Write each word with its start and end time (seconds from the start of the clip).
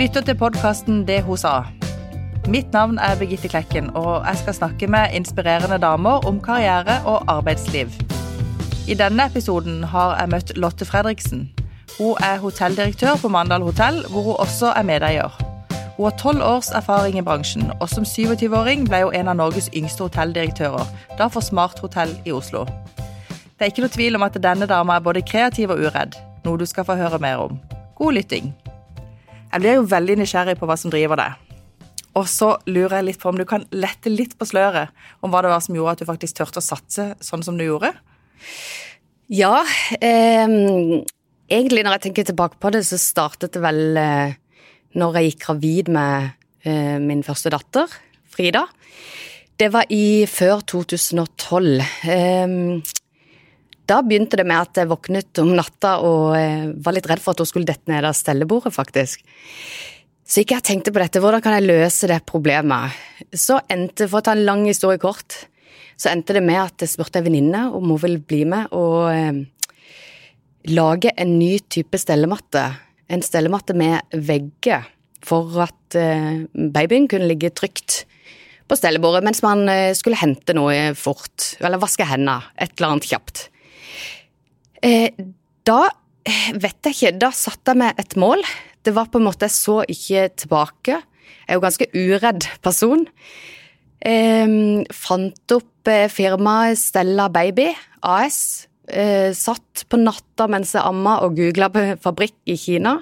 lytter 0.00 0.24
til 0.26 0.34
podkasten 0.34 1.04
Det 1.06 1.20
hun 1.22 1.36
sa. 1.38 1.62
Mitt 2.50 2.72
navn 2.72 2.98
er 2.98 3.18
Birgitte 3.18 3.48
Klekken, 3.48 3.90
og 3.94 4.26
jeg 4.26 4.36
skal 4.40 4.54
snakke 4.54 4.86
med 4.86 5.14
inspirerende 5.14 5.78
damer 5.78 6.26
om 6.26 6.40
karriere 6.40 6.96
og 7.06 7.22
arbeidsliv. 7.28 7.92
I 8.88 8.94
denne 8.94 9.26
episoden 9.26 9.84
har 9.84 10.16
jeg 10.18 10.28
møtt 10.32 10.52
Lotte 10.56 10.84
Fredriksen. 10.84 11.50
Hun 11.98 12.16
er 12.22 12.42
hotelldirektør 12.42 13.20
på 13.22 13.28
Mandal 13.28 13.62
hotell, 13.62 14.02
hvor 14.10 14.22
hun 14.22 14.36
også 14.38 14.72
er 14.76 14.82
medeier. 14.82 15.38
Hun 15.96 16.04
har 16.04 16.18
tolv 16.18 16.42
års 16.42 16.70
erfaring 16.70 17.18
i 17.18 17.22
bransjen, 17.22 17.70
og 17.80 17.88
som 17.88 18.04
27-åring 18.04 18.88
ble 18.88 19.04
hun 19.04 19.14
en 19.14 19.28
av 19.28 19.36
Norges 19.36 19.70
yngste 19.76 20.08
hotelldirektører, 20.08 20.90
da 21.18 21.30
for 21.30 21.40
Smart 21.40 21.78
hotell 21.78 22.18
i 22.26 22.32
Oslo. 22.32 22.66
Det 22.98 23.60
er 23.60 23.70
ikke 23.70 23.86
noe 23.86 23.94
tvil 23.94 24.18
om 24.18 24.26
at 24.26 24.42
denne 24.42 24.66
dama 24.66 24.98
er 24.98 25.06
både 25.06 25.22
kreativ 25.22 25.70
og 25.70 25.86
uredd, 25.86 26.18
noe 26.44 26.58
du 26.58 26.66
skal 26.66 26.84
få 26.84 26.98
høre 26.98 27.22
mer 27.22 27.46
om. 27.46 27.60
God 27.94 28.18
lytting. 28.18 28.54
Jeg 29.54 29.62
blir 29.62 29.76
jo 29.78 29.86
veldig 29.86 30.16
nysgjerrig 30.18 30.56
på 30.58 30.66
hva 30.66 30.74
som 30.74 30.90
driver 30.90 31.20
deg. 31.20 31.58
Og 32.18 32.24
så 32.30 32.48
lurer 32.66 32.96
jeg 32.98 33.06
litt 33.06 33.20
på 33.22 33.30
om 33.30 33.38
du 33.38 33.44
kan 33.46 33.62
lette 33.70 34.10
litt 34.10 34.32
på 34.38 34.46
sløret 34.50 34.90
om 35.22 35.30
hva 35.30 35.44
det 35.44 35.52
var 35.52 35.62
som 35.62 35.76
gjorde 35.78 35.94
at 35.94 36.02
du 36.02 36.08
faktisk 36.08 36.40
turte 36.40 36.58
å 36.58 36.64
satse 36.64 37.12
sånn 37.22 37.44
som 37.46 37.54
du 37.58 37.62
gjorde? 37.62 37.92
Ja, 39.30 39.62
eh, 40.02 40.56
egentlig 41.46 41.84
når 41.86 41.96
jeg 41.96 42.04
tenker 42.08 42.26
tilbake 42.26 42.58
på 42.58 42.74
det, 42.74 42.82
så 42.86 42.98
startet 42.98 43.54
det 43.54 43.62
vel 43.62 43.98
eh, 43.98 44.34
når 44.98 45.20
jeg 45.20 45.30
gikk 45.30 45.46
gravid 45.46 45.92
med 45.94 46.34
eh, 46.66 46.98
min 47.02 47.22
første 47.26 47.54
datter, 47.54 47.94
Frida. 48.34 48.66
Det 49.54 49.70
var 49.70 49.86
i 49.94 50.26
før 50.26 50.66
2012. 50.66 51.78
Eh, 52.10 52.58
da 53.90 54.00
begynte 54.04 54.38
det 54.40 54.46
med 54.48 54.62
at 54.62 54.80
jeg 54.80 54.90
våknet 54.90 55.40
om 55.42 55.50
natta 55.56 55.98
og 56.04 56.36
eh, 56.38 56.70
var 56.84 56.96
litt 56.96 57.08
redd 57.10 57.22
for 57.22 57.34
at 57.34 57.42
hun 57.42 57.50
skulle 57.50 57.68
dette 57.68 57.90
ned 57.90 58.06
av 58.06 58.16
stellebordet, 58.16 58.72
faktisk. 58.74 59.24
Så 60.24 60.40
gikk 60.40 60.54
jeg 60.54 60.64
tenkte 60.64 60.92
på 60.94 61.02
dette, 61.02 61.20
hvordan 61.20 61.42
kan 61.44 61.58
jeg 61.58 61.68
løse 61.68 62.08
det 62.08 62.22
problemet? 62.24 62.96
Så 63.36 63.58
endte, 63.68 64.08
for 64.08 64.22
å 64.22 64.24
ta 64.24 64.32
en 64.32 64.46
lang 64.46 64.64
historie 64.64 65.00
kort, 65.02 65.36
så 66.00 66.10
endte 66.10 66.36
det 66.36 66.42
med 66.44 66.62
at 66.62 66.80
jeg 66.80 66.94
spurte 66.94 67.20
ei 67.20 67.26
venninne 67.26 67.66
om 67.76 67.92
hun 67.92 68.00
ville 68.00 68.22
bli 68.24 68.42
med 68.48 68.72
og 68.74 69.10
eh, 69.12 69.44
lage 70.72 71.12
en 71.20 71.36
ny 71.36 71.58
type 71.68 72.00
stellematte. 72.00 72.64
En 73.12 73.22
stellematte 73.22 73.76
med 73.76 74.16
vegger, 74.16 74.88
for 75.24 75.60
at 75.64 75.96
eh, 76.00 76.44
babyen 76.72 77.08
kunne 77.10 77.28
ligge 77.28 77.52
trygt 77.52 78.04
på 78.64 78.78
stellebordet 78.80 79.24
mens 79.26 79.42
man 79.44 79.68
eh, 79.68 79.92
skulle 79.96 80.18
hente 80.20 80.56
noe 80.56 80.94
fort, 80.96 81.52
eller 81.60 81.82
vaske 81.82 82.08
hendene, 82.08 82.40
et 82.56 82.72
eller 82.78 82.94
annet 82.94 83.12
kjapt. 83.12 83.50
Eh, 84.84 85.08
da 85.64 85.80
eh, 86.28 86.52
vet 86.60 86.84
jeg 86.84 86.96
ikke, 86.96 87.16
da 87.22 87.30
satte 87.34 87.72
jeg 87.72 87.80
meg 87.80 88.00
et 88.00 88.16
mål. 88.20 88.44
Det 88.84 88.92
var 88.92 89.08
på 89.08 89.20
en 89.20 89.26
måte 89.30 89.48
Jeg 89.48 89.56
så 89.56 89.80
ikke 89.88 90.28
tilbake. 90.44 91.00
Jeg 91.00 91.48
er 91.48 91.58
jo 91.58 91.64
ganske 91.64 91.88
uredd 91.94 92.48
person. 92.64 93.06
Eh, 94.04 94.54
fant 94.92 95.56
opp 95.56 95.88
eh, 95.88 96.10
firmaet 96.12 96.80
Stella 96.80 97.30
Baby 97.32 97.70
AS. 98.04 98.68
Eh, 98.84 99.32
satt 99.32 99.86
på 99.88 99.96
natta 99.96 100.48
mens 100.52 100.74
jeg 100.76 100.84
amma 100.84 101.22
og 101.24 101.38
googla 101.38 101.70
på 101.72 101.86
fabrikk 102.04 102.36
i 102.52 102.58
Kina. 102.60 102.98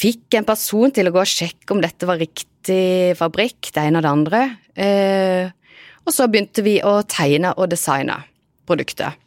Fikk 0.00 0.38
en 0.38 0.48
person 0.48 0.92
til 0.96 1.10
å 1.10 1.12
gå 1.12 1.20
og 1.20 1.28
sjekke 1.28 1.74
om 1.74 1.82
dette 1.84 2.08
var 2.08 2.20
riktig 2.20 3.18
fabrikk, 3.20 3.68
det 3.74 3.82
ene 3.84 4.00
og 4.00 4.06
det 4.06 4.14
andre. 4.16 4.44
Eh, 4.80 5.50
og 6.06 6.14
så 6.16 6.24
begynte 6.30 6.64
vi 6.64 6.78
å 6.80 7.02
tegne 7.04 7.52
og 7.58 7.68
designe 7.68 8.22
produktet. 8.64 9.20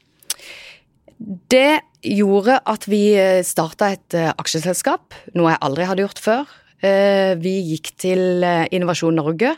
Det 1.23 1.79
gjorde 2.03 2.57
at 2.67 2.85
vi 2.91 3.15
starta 3.47 3.93
et 3.95 4.17
eh, 4.17 4.31
aksjeselskap, 4.35 5.15
noe 5.37 5.53
jeg 5.53 5.61
aldri 5.63 5.87
hadde 5.87 6.03
gjort 6.03 6.19
før. 6.19 6.49
Eh, 6.83 7.33
vi 7.39 7.55
gikk 7.71 7.93
til 8.01 8.43
eh, 8.43 8.67
Innovasjon 8.75 9.15
Norge, 9.15 9.53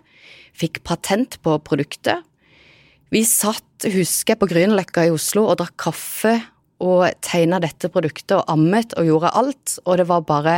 fikk 0.55 0.83
patent 0.85 1.39
på 1.41 1.57
produktet. 1.65 2.21
Vi 3.13 3.23
satt, 3.25 3.65
husker 3.81 4.35
jeg, 4.35 4.41
på 4.41 4.49
Grünerløkka 4.51 5.07
i 5.07 5.13
Oslo 5.13 5.47
og 5.49 5.57
drakk 5.61 5.73
kaffe 5.87 6.35
og 6.85 7.07
tegna 7.25 7.57
dette 7.63 7.89
produktet 7.89 8.35
og 8.37 8.51
ammet 8.51 8.93
og 8.99 9.09
gjorde 9.09 9.33
alt, 9.39 9.77
og 9.87 9.97
det 10.01 10.07
var 10.11 10.25
bare 10.27 10.55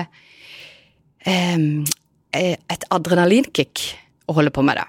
eh, 1.23 1.87
et 2.35 2.87
adrenalinkick 2.91 3.85
å 4.27 4.35
holde 4.41 4.51
på 4.51 4.65
med 4.65 4.81
det. 4.81 4.87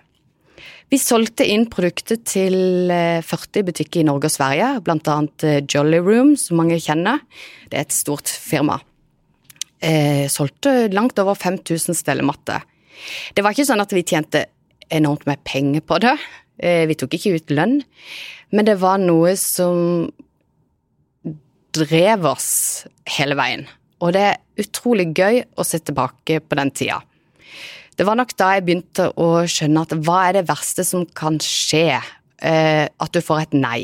Vi 0.89 0.97
solgte 0.97 1.45
inn 1.45 1.67
produktet 1.69 2.25
til 2.31 2.89
40 2.89 3.67
butikker 3.69 4.01
i 4.01 4.07
Norge 4.09 4.31
og 4.31 4.33
Sverige, 4.33 4.69
blant 4.87 5.09
annet 5.13 5.69
Jolly 5.69 6.01
Room, 6.01 6.33
som 6.41 6.57
mange 6.63 6.79
kjenner. 6.81 7.21
Det 7.69 7.77
er 7.77 7.85
et 7.85 7.97
stort 7.97 8.31
firma. 8.33 8.79
Eh, 9.85 10.27
solgte 10.33 10.89
langt 10.91 11.19
over 11.21 11.37
5000 11.39 11.95
stellematter. 11.95 12.65
Det 13.35 13.45
var 13.45 13.55
ikke 13.55 13.69
sånn 13.69 13.83
at 13.85 13.93
vi 13.95 14.03
tjente 14.03 14.47
enormt 14.91 15.27
med 15.29 15.45
penger 15.47 15.85
på 15.87 16.01
det. 16.03 16.17
Eh, 16.59 16.87
vi 16.91 16.97
tok 16.99 17.15
ikke 17.15 17.37
ut 17.37 17.53
lønn, 17.55 17.77
men 18.51 18.67
det 18.67 18.79
var 18.81 18.99
noe 18.99 19.37
som 19.39 20.09
drev 21.77 22.27
oss 22.27 22.51
hele 23.19 23.37
veien. 23.39 23.69
Og 24.03 24.15
det 24.17 24.25
er 24.33 24.41
utrolig 24.59 25.13
gøy 25.15 25.45
å 25.59 25.67
se 25.67 25.79
tilbake 25.83 26.41
på 26.43 26.59
den 26.59 26.73
tida. 26.75 26.99
Det 27.99 28.07
var 28.07 28.15
nok 28.15 28.31
da 28.39 28.53
jeg 28.55 28.63
begynte 28.67 29.09
å 29.19 29.29
skjønne 29.51 29.83
at 29.83 29.93
hva 30.07 30.19
er 30.29 30.37
det 30.39 30.45
verste 30.47 30.85
som 30.87 31.03
kan 31.19 31.41
skje? 31.43 31.99
Eh, 32.39 32.85
at 32.87 33.11
du 33.11 33.19
får 33.19 33.49
et 33.49 33.57
nei. 33.59 33.81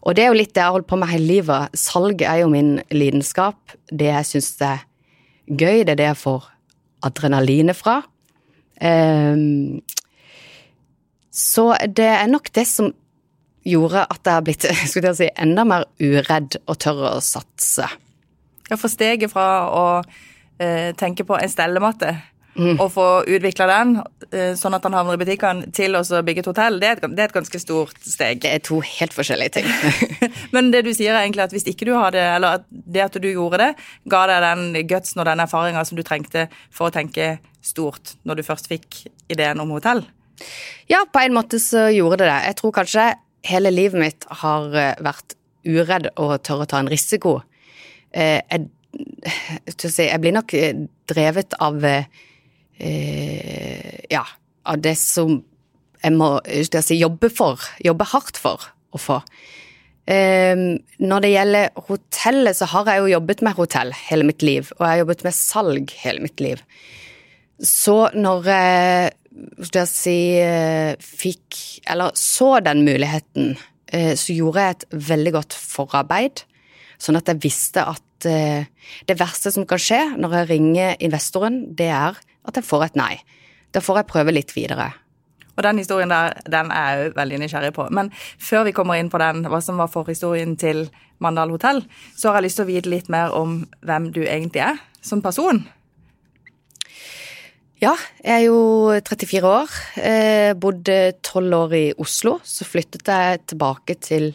Og 0.00 0.14
det 0.16 0.24
er 0.24 0.30
jo 0.30 0.38
litt 0.38 0.54
det 0.56 0.62
jeg 0.62 0.70
har 0.70 0.76
holdt 0.78 0.88
på 0.88 0.96
med 0.96 1.10
hele 1.12 1.28
livet. 1.28 1.74
Salg 1.76 2.24
er 2.24 2.38
jo 2.40 2.46
min 2.48 2.78
lidenskap. 2.88 3.74
Det 3.92 4.08
jeg 4.08 4.28
syns 4.30 4.54
er 4.64 4.86
gøy, 5.44 5.82
det 5.84 5.92
er 5.92 6.00
det 6.00 6.06
jeg 6.06 6.20
får 6.22 6.46
adrenalinet 7.04 7.76
fra. 7.76 7.98
Eh, 8.80 9.36
så 11.28 11.66
det 11.84 12.08
er 12.14 12.32
nok 12.32 12.48
det 12.56 12.64
som 12.70 12.88
gjorde 13.68 14.06
at 14.08 14.24
jeg 14.24 14.38
har 14.38 14.48
blitt 14.48 14.64
jeg 14.70 15.14
si, 15.20 15.28
enda 15.36 15.68
mer 15.68 15.84
uredd 16.00 16.62
og 16.64 16.80
tør 16.80 17.04
å 17.12 17.14
satse. 17.20 17.92
Ja, 18.68 18.80
for 18.80 18.88
steget 18.88 19.36
fra 19.36 19.48
å 19.68 19.86
eh, 20.56 20.96
tenke 20.96 21.28
på 21.28 21.36
en 21.36 21.52
stellematte 21.52 22.16
mm. 22.58 22.76
og 22.76 22.90
få 22.92 23.06
utvikla 23.26 23.66
den 23.70 23.94
eh, 24.32 24.52
sånn 24.58 24.76
at 24.76 24.84
han 24.86 24.96
havner 24.96 25.16
i 25.16 25.20
butikkene, 25.22 25.70
til 25.74 25.96
å 25.98 26.02
bygge 26.26 26.44
et 26.44 26.50
hotell, 26.50 26.78
det 26.82 26.88
er, 26.88 26.98
et, 26.98 27.06
det 27.14 27.24
er, 27.24 27.30
et, 27.30 27.36
ganske 27.36 27.60
stort 27.62 27.98
steg. 28.04 28.42
Det 28.44 28.52
er 28.52 28.64
to 28.64 28.80
helt 28.84 29.14
forskjellige 29.16 29.58
ting. 29.58 29.68
Men 30.54 30.72
det 30.74 30.84
du 30.86 30.92
sier 30.92 31.14
er 31.14 31.22
egentlig 31.22 31.46
at 31.46 31.54
hvis 31.54 31.68
ikke 31.70 31.88
du 31.88 31.94
hadde, 31.96 32.22
eller 32.36 32.60
at 32.60 32.68
det 32.68 33.04
at 33.06 33.18
du 33.22 33.28
gjorde 33.30 33.62
det, 33.62 33.70
ga 34.10 34.24
deg 34.30 34.44
den 34.46 34.90
gutsen 34.90 35.22
og 35.22 35.28
den 35.30 35.44
erfaringa 35.44 35.84
som 35.88 35.98
du 35.98 36.04
trengte 36.06 36.48
for 36.68 36.88
å 36.88 36.94
tenke 36.94 37.36
stort 37.64 38.16
når 38.28 38.40
du 38.40 38.46
først 38.46 38.70
fikk 38.70 39.04
ideen 39.32 39.62
om 39.62 39.74
hotell? 39.76 40.04
Ja, 40.90 41.02
på 41.10 41.22
en 41.24 41.34
måte 41.36 41.60
så 41.62 41.88
gjorde 41.92 42.22
det 42.22 42.30
det. 42.30 42.38
Jeg 42.50 42.60
tror 42.60 42.76
kanskje 42.76 43.10
hele 43.48 43.72
livet 43.74 44.00
mitt 44.00 44.28
har 44.42 44.72
eh, 44.74 44.94
vært 45.04 45.38
uredd 45.68 46.12
og 46.16 46.38
tør 46.46 46.64
å 46.64 46.68
ta 46.70 46.80
en 46.80 46.90
risiko. 46.90 47.40
Eh, 48.14 48.40
jeg, 48.48 48.68
jeg 49.74 50.20
blir 50.22 50.32
nok 50.32 50.54
drevet 51.10 51.56
av 51.60 51.82
eh, 52.78 54.04
ja, 54.10 54.24
av 54.68 54.82
det 54.84 54.96
som 55.00 55.38
jeg 55.98 56.14
må 56.14 56.36
si, 56.46 56.98
jobbe 56.98 57.30
for, 57.34 57.62
jobbe 57.82 58.06
hardt 58.12 58.38
for 58.38 58.68
å 58.94 59.00
få. 59.02 59.18
Eh, 60.08 60.56
når 61.02 61.24
det 61.24 61.32
gjelder 61.34 61.82
hotellet, 61.88 62.56
så 62.56 62.68
har 62.72 62.88
jeg 62.88 63.02
jo 63.02 63.14
jobbet 63.16 63.42
med 63.44 63.58
hotell 63.58 63.92
hele 64.06 64.28
mitt 64.28 64.44
liv, 64.46 64.70
og 64.78 64.84
jeg 64.84 64.92
har 64.92 65.02
jobbet 65.02 65.24
med 65.26 65.36
salg 65.36 65.94
hele 66.04 66.24
mitt 66.24 66.44
liv. 66.44 66.62
Så 67.58 67.96
når 68.14 68.46
jeg, 68.52 69.10
jeg 69.74 69.90
si, 69.90 70.18
eh, 70.40 70.94
fikk, 71.02 71.58
eller 71.90 72.14
så 72.16 72.56
den 72.64 72.84
muligheten, 72.86 73.56
eh, 73.92 74.14
så 74.14 74.36
gjorde 74.36 74.64
jeg 74.64 74.76
et 74.76 74.86
veldig 75.10 75.34
godt 75.34 75.58
forarbeid, 75.58 76.44
sånn 76.98 77.18
at 77.18 77.28
jeg 77.30 77.42
visste 77.42 77.82
at 77.82 78.26
eh, 78.30 78.70
det 79.06 79.18
verste 79.18 79.52
som 79.54 79.66
kan 79.68 79.82
skje 79.82 80.00
når 80.18 80.40
jeg 80.40 80.50
ringer 80.54 80.96
investoren, 81.04 81.60
det 81.78 81.90
er 81.94 82.18
at 82.50 82.60
jeg 82.60 82.66
får 82.68 82.88
et 82.88 82.98
nei. 82.98 83.12
Da 83.74 83.82
får 83.84 84.02
jeg 84.02 84.10
prøve 84.10 84.34
litt 84.34 84.54
videre. 84.56 84.90
Og 85.58 85.64
den 85.66 85.80
historien 85.82 86.12
der, 86.12 86.36
den 86.46 86.70
er 86.70 86.90
jeg 86.90 87.06
jo 87.08 87.14
veldig 87.16 87.40
nysgjerrig 87.42 87.72
på. 87.74 87.88
Men 87.90 88.12
før 88.14 88.68
vi 88.68 88.74
kommer 88.76 88.98
inn 88.98 89.10
på 89.10 89.18
den, 89.20 89.42
hva 89.50 89.58
som 89.64 89.80
var 89.80 89.90
forhistorien 89.90 90.54
til 90.60 90.86
Mandal 91.18 91.50
hotell, 91.50 91.82
så 92.14 92.30
har 92.30 92.38
jeg 92.38 92.46
lyst 92.46 92.60
til 92.60 92.68
å 92.68 92.70
vite 92.70 92.92
litt 92.92 93.10
mer 93.10 93.34
om 93.34 93.64
hvem 93.82 94.12
du 94.14 94.22
egentlig 94.22 94.62
er 94.68 94.78
som 95.02 95.22
person. 95.24 95.64
Ja, 97.78 97.92
jeg 98.22 98.34
er 98.34 98.44
jo 98.46 98.60
34 99.06 99.50
år. 99.50 99.74
Eh, 100.02 100.52
bodde 100.58 100.98
tolv 101.26 101.54
år 101.54 101.74
i 101.78 101.84
Oslo. 101.98 102.38
Så 102.42 102.66
flyttet 102.66 103.06
jeg 103.06 103.44
tilbake 103.50 103.98
til 104.02 104.32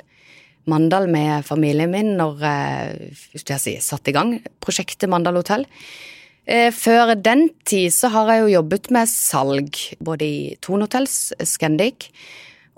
Mandal 0.72 1.10
med 1.12 1.44
familien 1.44 1.92
min 1.92 2.14
når 2.16 2.44
jeg, 2.48 3.60
si, 3.60 3.74
satte 3.84 4.14
i 4.14 4.16
gang 4.16 4.38
prosjektet 4.64 5.12
Mandal 5.12 5.42
hotell. 5.42 5.68
Eh, 6.44 6.72
før 6.76 7.14
den 7.16 7.48
tid 7.68 7.94
så 7.96 8.10
har 8.12 8.32
jeg 8.32 8.44
jo 8.44 8.54
jobbet 8.58 8.90
med 8.92 9.10
salg, 9.10 9.80
både 10.04 10.28
i 10.28 10.40
Thon 10.64 10.84
Hotels, 10.84 11.32
Scandic, 11.48 12.10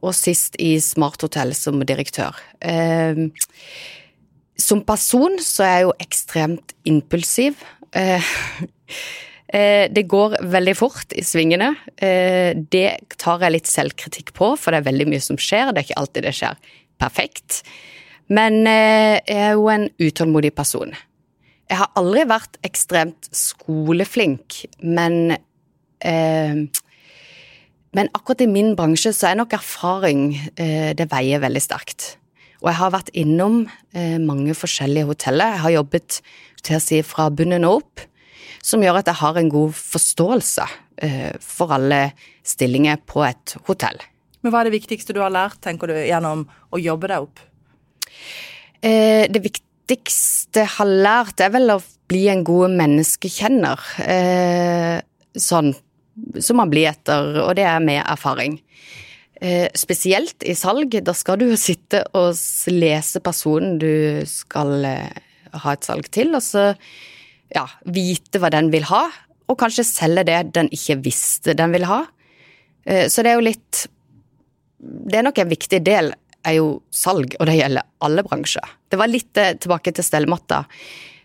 og 0.06 0.13
sist 0.13 0.57
i 0.62 0.75
Smart 0.83 1.23
Hotell 1.25 1.56
som 1.57 1.81
direktør. 1.81 2.38
Eh, 2.62 3.25
som 4.56 4.83
person 4.85 5.39
så 5.41 5.65
er 5.65 5.73
jeg 5.73 5.88
jo 5.88 5.95
ekstremt 6.06 6.75
impulsiv. 6.88 7.57
Eh, 7.97 8.35
det 9.95 10.03
går 10.12 10.38
veldig 10.51 10.75
fort 10.75 11.13
i 11.15 11.21
svingene. 11.23 11.69
Det 11.95 12.88
tar 13.21 13.44
jeg 13.45 13.53
litt 13.53 13.69
selvkritikk 13.69 14.33
på, 14.35 14.50
for 14.59 14.73
det 14.73 14.81
er 14.81 14.88
veldig 14.89 15.06
mye 15.13 15.23
som 15.23 15.38
skjer. 15.39 15.69
Det 15.69 15.79
er 15.79 15.88
ikke 15.88 16.00
alltid 16.01 16.25
det 16.25 16.33
skjer 16.35 16.71
perfekt. 17.00 17.62
Men 18.27 18.65
jeg 18.65 19.21
er 19.31 19.53
jo 19.56 19.69
en 19.71 19.88
utålmodig 20.01 20.51
person. 20.57 20.91
Jeg 21.69 21.79
har 21.81 21.89
aldri 21.97 22.25
vært 22.29 22.59
ekstremt 22.67 23.29
skoleflink, 23.33 24.65
men 24.81 25.38
Men 27.95 28.09
akkurat 28.13 28.44
i 28.44 28.51
min 28.51 28.75
bransje 28.77 29.09
så 29.15 29.31
er 29.31 29.39
nok 29.39 29.56
erfaring 29.57 30.35
Det 30.59 31.07
veier 31.09 31.39
veldig 31.41 31.62
sterkt. 31.63 32.19
Og 32.62 32.67
jeg 32.69 32.77
har 32.77 32.91
vært 32.94 33.09
innom 33.17 33.63
mange 34.21 34.53
forskjellige 34.53 35.07
hoteller. 35.09 35.56
Jeg 35.56 35.63
har 35.63 35.73
jobbet 35.79 36.19
til 36.62 36.77
å 36.77 36.83
si 36.83 37.00
fra 37.07 37.31
bunnen 37.33 37.65
og 37.65 37.79
opp 37.79 38.06
som 38.65 38.83
gjør 38.83 39.01
at 39.01 39.12
jeg 39.12 39.21
har 39.21 39.38
en 39.39 39.51
god 39.53 39.75
forståelse 39.77 40.65
eh, 41.06 41.33
for 41.44 41.73
alle 41.75 42.09
stillinger 42.45 43.01
på 43.07 43.21
et 43.27 43.56
hotell. 43.69 44.00
Men 44.41 44.53
hva 44.53 44.62
er 44.62 44.69
det 44.69 44.77
viktigste 44.79 45.13
du 45.15 45.21
har 45.21 45.33
lært, 45.33 45.59
tenker 45.63 45.89
du, 45.89 45.97
gjennom 46.06 46.45
å 46.73 46.81
jobbe 46.81 47.09
deg 47.12 47.27
opp? 47.27 47.44
Eh, 48.81 49.25
det 49.29 49.41
viktigste 49.41 49.63
jeg 49.89 50.69
har 50.77 50.89
lært, 50.89 51.41
er 51.41 51.51
vel 51.53 51.73
å 51.75 51.81
bli 52.09 52.25
en 52.31 52.43
god 52.45 52.75
menneskekjenner. 52.79 53.87
Eh, 54.05 54.99
sånn 55.35 55.73
som 56.39 56.61
man 56.61 56.71
blir 56.71 56.89
etter, 56.89 57.41
og 57.43 57.55
det 57.57 57.65
er 57.67 57.81
med 57.83 58.01
erfaring. 58.05 58.61
Spesielt 59.75 60.45
i 60.47 60.53
salg, 60.55 60.93
da 61.03 61.11
skal 61.13 61.41
du 61.41 61.43
jo 61.49 61.57
sitte 61.59 61.99
og 62.15 62.39
lese 62.71 63.19
personen 63.21 63.75
du 63.81 64.23
skal 64.31 64.85
ha 64.85 65.73
et 65.75 65.83
salg 65.83 66.07
til, 66.15 66.31
og 66.38 66.41
så 66.41 66.69
ja, 67.53 67.65
vite 67.83 68.39
hva 68.41 68.51
den 68.53 68.71
vil 68.73 68.88
ha, 68.89 69.03
og 69.45 69.59
kanskje 69.59 69.85
selge 69.88 70.25
det 70.27 70.39
den 70.55 70.69
ikke 70.73 70.97
visste 71.05 71.55
den 71.57 71.73
ville 71.75 71.89
ha. 71.89 72.01
Eh, 72.85 73.07
så 73.11 73.23
det 73.23 73.33
er 73.33 73.39
jo 73.39 73.49
litt 73.49 73.85
Det 74.85 75.17
er 75.17 75.25
nok 75.25 75.39
en 75.41 75.49
viktig 75.49 75.79
del, 75.81 76.11
er 76.47 76.57
jo 76.59 76.69
salg, 76.94 77.36
og 77.39 77.50
det 77.50 77.57
gjelder 77.59 77.88
alle 78.06 78.24
bransjer. 78.25 78.75
Det 78.92 79.00
var 79.00 79.12
litt 79.12 79.42
eh, 79.42 79.56
tilbake 79.62 79.94
til 79.95 80.06
stellematta. 80.06 80.63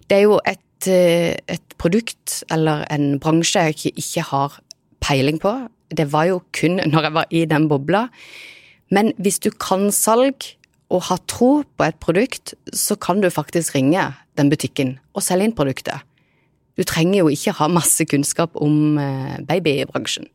Det 0.08 0.18
er 0.18 0.24
jo 0.26 0.38
et, 0.48 0.88
eh, 0.90 1.36
et 1.50 1.76
produkt 1.80 2.40
eller 2.50 2.86
en 2.92 3.18
bransje 3.22 3.66
jeg 3.68 3.76
ikke, 3.76 3.92
ikke 4.04 4.26
har 4.30 4.60
peiling 5.04 5.40
på. 5.42 5.54
Det 5.90 6.08
var 6.12 6.30
jo 6.30 6.40
kun 6.56 6.80
når 6.92 7.08
jeg 7.08 7.16
var 7.18 7.34
i 7.34 7.44
den 7.50 7.68
bobla. 7.70 8.08
Men 8.90 9.12
hvis 9.22 9.38
du 9.42 9.50
kan 9.54 9.90
salg 9.94 10.54
og 10.90 11.06
har 11.06 11.20
tro 11.30 11.62
på 11.62 11.86
et 11.86 11.98
produkt, 12.02 12.54
så 12.74 12.96
kan 12.98 13.22
du 13.22 13.30
faktisk 13.30 13.76
ringe 13.76 14.08
den 14.38 14.50
butikken 14.50 14.96
og 15.14 15.22
selge 15.22 15.46
inn 15.46 15.54
produktet. 15.54 16.02
Du 16.78 16.82
trenger 16.88 17.20
jo 17.20 17.30
ikke 17.30 17.54
ha 17.58 17.68
masse 17.70 18.02
kunnskap 18.08 18.56
om 18.58 18.98
eh, 18.98 19.38
babybransjen. 19.46 20.26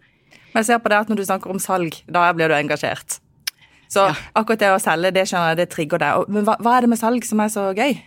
Men 0.54 0.64
jeg 0.64 0.70
ser 0.70 0.80
på 0.80 0.92
det 0.92 1.00
at 1.02 1.10
når 1.12 1.20
du 1.20 1.26
snakker 1.28 1.52
om 1.52 1.60
salg, 1.60 1.98
da 2.08 2.30
blir 2.32 2.48
du 2.48 2.56
engasjert. 2.56 3.18
Så 3.92 4.08
ja. 4.10 4.18
akkurat 4.38 4.64
det 4.64 4.74
å 4.74 4.82
selge, 4.82 5.14
det 5.16 5.26
skjønner 5.30 5.54
jeg, 5.54 5.62
det 5.62 5.70
trigger 5.74 6.02
deg. 6.02 6.30
Men 6.34 6.48
hva, 6.48 6.58
hva 6.64 6.76
er 6.76 6.86
det 6.86 6.92
med 6.94 7.02
salg 7.02 7.28
som 7.28 7.42
er 7.44 7.52
så 7.54 7.68
gøy? 7.76 7.98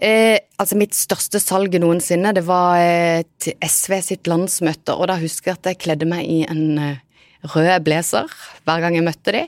Eh, 0.00 0.38
altså 0.60 0.78
Mitt 0.80 0.96
største 0.96 1.40
salg 1.42 1.76
noensinne, 1.82 2.32
det 2.36 2.46
var 2.48 2.80
eh, 2.80 3.22
til 3.42 3.56
SV 3.60 3.98
sitt 4.06 4.30
landsmøte. 4.30 4.96
Og 4.96 5.10
da 5.12 5.18
husker 5.20 5.52
jeg 5.52 5.60
at 5.60 5.70
jeg 5.72 5.80
kledde 5.84 6.08
meg 6.08 6.24
i 6.24 6.40
en 6.48 6.80
eh, 6.80 7.04
rød 7.54 7.86
blazer 7.86 8.32
hver 8.64 8.84
gang 8.84 8.96
jeg 8.96 9.06
møtte 9.06 9.36
de. 9.36 9.46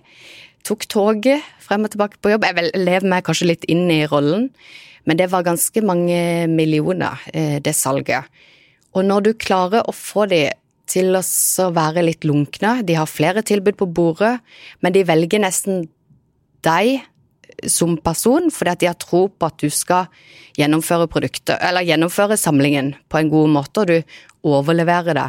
Tok 0.69 0.87
toget 0.93 1.43
frem 1.63 1.89
og 1.89 1.93
tilbake 1.95 2.21
på 2.23 2.35
jobb. 2.35 2.47
Jeg 2.47 2.71
lever 2.79 3.09
meg 3.09 3.25
kanskje 3.27 3.51
litt 3.51 3.69
inn 3.73 3.89
i 3.91 4.05
rollen. 4.11 4.51
Men 5.09 5.19
det 5.19 5.33
var 5.33 5.43
ganske 5.43 5.83
mange 5.83 6.47
millioner, 6.47 7.19
eh, 7.35 7.59
det 7.59 7.75
salget. 7.75 8.29
Og 8.95 9.05
når 9.05 9.25
du 9.25 9.33
klarer 9.35 9.83
å 9.89 9.95
få 9.97 10.29
de 10.31 10.45
til 10.91 11.15
å 11.17 11.69
være 11.73 12.05
litt 12.05 12.27
lunkne, 12.29 12.81
de 12.87 12.97
har 12.99 13.11
flere 13.11 13.45
tilbud 13.47 13.79
på 13.79 13.89
bordet, 13.95 14.37
men 14.83 14.95
de 14.95 15.05
velger 15.09 15.43
nesten 15.43 15.87
deg 16.67 17.03
som 17.69 17.95
person 18.01 18.49
fordi 18.51 18.73
at 18.73 18.81
de 18.83 18.89
har 18.91 18.99
tro 19.01 19.27
på 19.31 19.49
at 19.49 19.59
du 19.63 19.71
skal 19.73 20.09
gjennomføre 20.59 21.09
produktet, 21.11 21.57
eller 21.61 21.87
gjennomføre 21.87 22.39
samlingen 22.41 22.93
på 23.13 23.21
en 23.21 23.31
god 23.33 23.53
måte, 23.55 23.85
og 23.85 23.91
du 23.91 24.49
overleverer 24.53 25.17
det. 25.17 25.29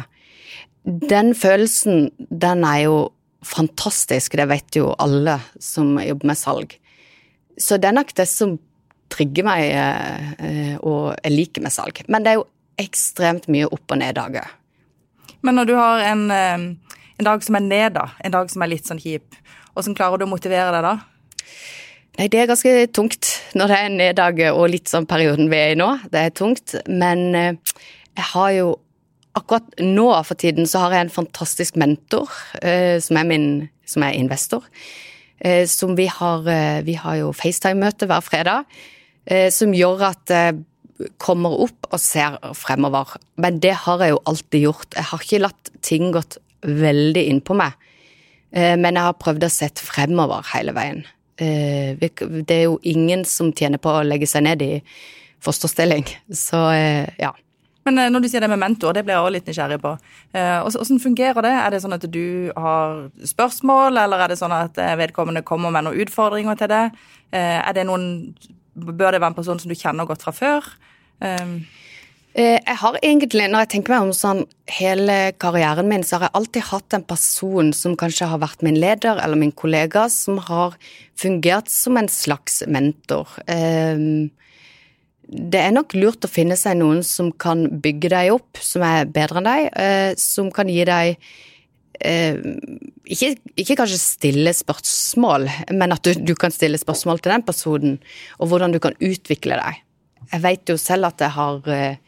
Den 0.84 1.32
følelsen, 1.38 2.10
den 2.18 2.64
er 2.68 2.84
jo 2.84 2.96
fantastisk, 3.44 4.36
det 4.36 4.48
vet 4.50 4.76
jo 4.76 4.92
alle 5.00 5.38
som 5.62 5.94
jobber 6.00 6.32
med 6.32 6.40
salg. 6.40 6.76
Så 7.60 7.78
det 7.78 7.90
er 7.90 7.98
nok 8.00 8.12
det 8.16 8.26
som 8.28 8.56
trigger 9.12 9.46
meg, 9.46 9.70
eh, 9.70 10.74
og 10.80 11.14
jeg 11.22 11.32
liker 11.32 11.64
med 11.64 11.72
salg. 11.72 12.02
Men 12.08 12.24
det 12.24 12.32
er 12.32 12.40
jo 12.40 12.48
ekstremt 12.80 13.46
mye 13.52 13.68
opp- 13.70 13.94
og 13.94 14.00
ned-dager. 14.00 14.48
Men 15.44 15.58
når 15.58 15.68
du 15.68 15.74
har 15.76 16.04
en, 16.08 16.30
eh, 16.32 16.62
en, 17.18 17.26
dag 17.26 17.42
som 17.44 17.58
er 17.58 17.64
ned, 17.64 17.96
da, 17.98 18.08
en 18.24 18.32
dag 18.32 18.50
som 18.50 18.64
er 18.64 18.72
litt 18.72 18.88
sånn 18.88 19.02
kjip, 19.02 19.36
hvordan 19.74 19.96
klarer 19.96 20.20
du 20.20 20.24
å 20.24 20.30
motivere 20.30 20.72
deg 20.72 20.86
da? 20.86 20.94
Nei, 22.18 22.28
Det 22.28 22.40
er 22.40 22.48
ganske 22.48 22.72
tungt 22.94 23.30
når 23.54 23.68
det 23.68 23.76
er 23.76 23.86
en 23.88 23.98
neddag 23.98 24.40
og 24.54 24.70
litt 24.70 24.88
sånn 24.88 25.06
perioden 25.06 25.50
vi 25.50 25.58
er 25.58 25.74
i 25.74 25.78
nå. 25.78 25.90
Det 26.10 26.20
er 26.20 26.30
tungt. 26.30 26.76
Men 26.88 27.34
eh, 27.34 27.52
jeg 28.16 28.28
har 28.32 28.50
jo 28.54 28.68
akkurat 29.34 29.66
nå 29.82 30.06
for 30.22 30.38
tiden 30.38 30.66
så 30.70 30.84
har 30.84 30.94
jeg 30.94 31.08
en 31.08 31.16
fantastisk 31.16 31.74
mentor 31.74 32.30
som 33.02 33.16
er 33.18 33.24
min 33.26 33.46
som 33.84 34.04
er 34.06 34.14
investor. 34.14 34.62
Som 35.66 35.96
vi 35.98 36.06
har 36.06 36.46
Vi 36.86 36.94
har 36.94 37.16
jo 37.18 37.32
FaceTime-møte 37.34 38.06
hver 38.06 38.22
fredag. 38.22 38.70
Eh, 39.26 39.50
som 39.50 39.72
gjør 39.74 40.04
at 40.10 40.30
kommer 41.18 41.54
opp 41.66 41.88
og 41.90 42.00
ser 42.00 42.36
fremover. 42.58 43.16
Men 43.40 43.58
det 43.62 43.74
har 43.84 44.02
jeg 44.02 44.14
jo 44.14 44.22
alltid 44.30 44.66
gjort. 44.68 44.94
Jeg 44.94 45.08
har 45.10 45.24
ikke 45.24 45.42
latt 45.42 45.70
ting 45.84 46.12
gått 46.14 46.38
veldig 46.64 47.24
innpå 47.32 47.56
meg. 47.58 47.74
Eh, 48.54 48.74
men 48.78 48.94
jeg 48.94 49.08
har 49.08 49.20
prøvd 49.20 49.46
å 49.46 49.52
sette 49.52 49.84
fremover 49.84 50.46
hele 50.54 50.74
veien. 50.76 51.04
Eh, 51.36 51.98
det 51.98 52.54
er 52.54 52.66
jo 52.68 52.78
ingen 52.86 53.24
som 53.26 53.52
tjener 53.52 53.82
på 53.82 53.90
å 53.90 54.04
legge 54.06 54.28
seg 54.30 54.46
ned 54.46 54.62
i 54.62 54.74
fosterstilling, 55.44 56.06
så 56.32 56.60
ja. 57.20 57.34
Men 57.84 57.98
når 58.14 58.22
du 58.24 58.28
sier 58.32 58.40
det 58.40 58.48
med 58.48 58.62
mentor, 58.62 58.94
det 58.96 59.02
blir 59.04 59.12
jeg 59.12 59.20
også 59.26 59.32
litt 59.34 59.48
nysgjerrig 59.50 59.76
på. 59.82 59.90
Hvordan 60.32 61.00
fungerer 61.02 61.44
det? 61.44 61.50
Er 61.52 61.74
det 61.74 61.80
sånn 61.82 61.96
at 61.98 62.06
du 62.08 62.48
har 62.56 63.02
spørsmål, 63.28 63.98
eller 64.06 64.22
er 64.24 64.32
det 64.32 64.38
sånn 64.40 64.54
at 64.56 64.80
vedkommende 64.96 65.44
kommer 65.44 65.74
med 65.74 65.84
noen 65.84 66.00
utfordringer 66.00 66.56
til 66.56 66.72
det? 66.72 66.80
Er 67.36 67.76
det 67.76 67.84
noen 67.84 68.06
Bør 68.74 69.14
det 69.14 69.22
være 69.22 69.32
en 69.32 69.38
person 69.38 69.60
som 69.60 69.70
du 69.70 69.78
kjenner 69.78 70.08
godt 70.08 70.24
fra 70.26 70.34
før? 70.34 70.68
Um. 71.22 71.62
Jeg 72.34 72.74
har 72.80 72.96
egentlig, 72.98 73.44
når 73.46 73.62
jeg 73.62 73.68
tenker 73.76 73.92
meg 73.94 74.08
om 74.08 74.16
sånn 74.16 74.40
hele 74.74 75.30
karrieren 75.38 75.86
min, 75.86 76.02
så 76.02 76.16
har 76.16 76.24
jeg 76.26 76.34
alltid 76.40 76.64
hatt 76.66 76.96
en 76.96 77.04
person 77.06 77.68
som 77.78 77.94
kanskje 77.94 78.26
har 78.26 78.40
vært 78.42 78.64
min 78.66 78.74
leder 78.82 79.20
eller 79.22 79.38
min 79.38 79.52
kollega, 79.54 80.08
som 80.10 80.40
har 80.42 80.74
fungert 81.14 81.70
som 81.70 81.94
en 82.00 82.10
slags 82.10 82.64
mentor. 82.66 83.30
Um, 83.46 84.32
det 85.30 85.62
er 85.62 85.76
nok 85.76 85.94
lurt 85.94 86.26
å 86.26 86.32
finne 86.32 86.58
seg 86.58 86.80
noen 86.80 87.04
som 87.06 87.30
kan 87.30 87.68
bygge 87.84 88.10
deg 88.16 88.34
opp, 88.34 88.58
som 88.58 88.82
er 88.82 89.06
bedre 89.06 89.38
enn 89.38 89.48
deg, 89.52 89.70
uh, 89.78 90.10
som 90.18 90.50
kan 90.54 90.74
gi 90.74 90.82
deg 90.90 91.14
eh, 92.02 92.34
ikke, 93.04 93.34
ikke, 93.60 93.76
kanskje 93.76 94.00
stille 94.00 94.52
spørsmål, 94.56 95.48
men 95.76 95.92
at 95.92 96.04
du, 96.06 96.14
du, 96.16 96.34
kan 96.38 96.54
stille 96.54 96.80
spørsmål 96.80 97.20
til 97.20 97.34
den 97.34 97.44
personen, 97.44 97.98
og 98.38 98.48
hvordan 98.48 98.72
du 98.72 98.80
kan 98.82 98.96
utvikle 99.00 99.58
deg. 99.60 99.80
Jeg 100.30 100.40
vet 100.40 100.72
jo 100.72 100.78
selv 100.80 101.10
at 101.10 101.20
jeg 101.20 101.34
har, 101.36 101.60
eh, 101.68 101.98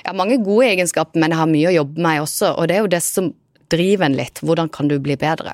jeg 0.00 0.08
har 0.08 0.16
mange 0.16 0.40
gode 0.44 0.70
egenskaper, 0.70 1.20
men 1.20 1.34
jeg 1.34 1.42
har 1.42 1.50
mye 1.50 1.70
å 1.70 1.76
jobbe 1.76 2.06
med 2.08 2.24
også, 2.24 2.54
og 2.56 2.68
det 2.68 2.76
er 2.76 2.84
jo 2.84 2.92
det 2.96 3.02
som 3.04 3.32
driver 3.72 4.08
en 4.08 4.16
litt. 4.16 4.40
Hvordan 4.40 4.70
kan 4.72 4.88
du 4.88 4.96
bli 5.02 5.18
bedre? 5.20 5.52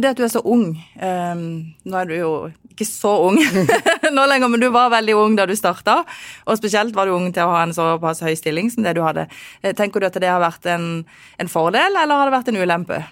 Det 0.00 0.08
at 0.08 0.18
du 0.18 0.24
er 0.24 0.32
så 0.32 0.40
ung. 0.46 0.72
Um, 0.96 1.42
nå 1.84 1.98
er 1.98 2.08
du 2.08 2.14
jo 2.14 2.32
ikke 2.70 2.86
så 2.88 3.10
ung 3.26 3.36
nå 4.16 4.26
lenger, 4.30 4.48
men 4.48 4.62
du 4.62 4.68
var 4.72 4.92
veldig 4.94 5.16
ung 5.18 5.34
da 5.36 5.44
du 5.46 5.52
starta. 5.58 6.00
Og 6.46 6.58
spesielt 6.58 6.94
var 6.96 7.06
du 7.06 7.14
ung 7.16 7.28
til 7.34 7.44
å 7.44 7.52
ha 7.52 7.64
en 7.66 7.74
såpass 7.76 8.22
høy 8.24 8.32
stilling 8.38 8.70
som 8.72 8.86
det 8.86 8.94
du 8.96 9.02
hadde. 9.04 9.26
Eh, 9.60 9.74
tenker 9.76 10.00
du 10.00 10.08
at 10.08 10.16
det 10.22 10.30
har 10.30 10.40
vært 10.42 10.66
en, 10.72 11.02
en 11.42 11.50
fordel, 11.52 11.98
eller 11.98 12.16
har 12.16 12.30
det 12.30 12.38
vært 12.38 12.52
en 12.54 12.62
ulempe? 12.62 13.02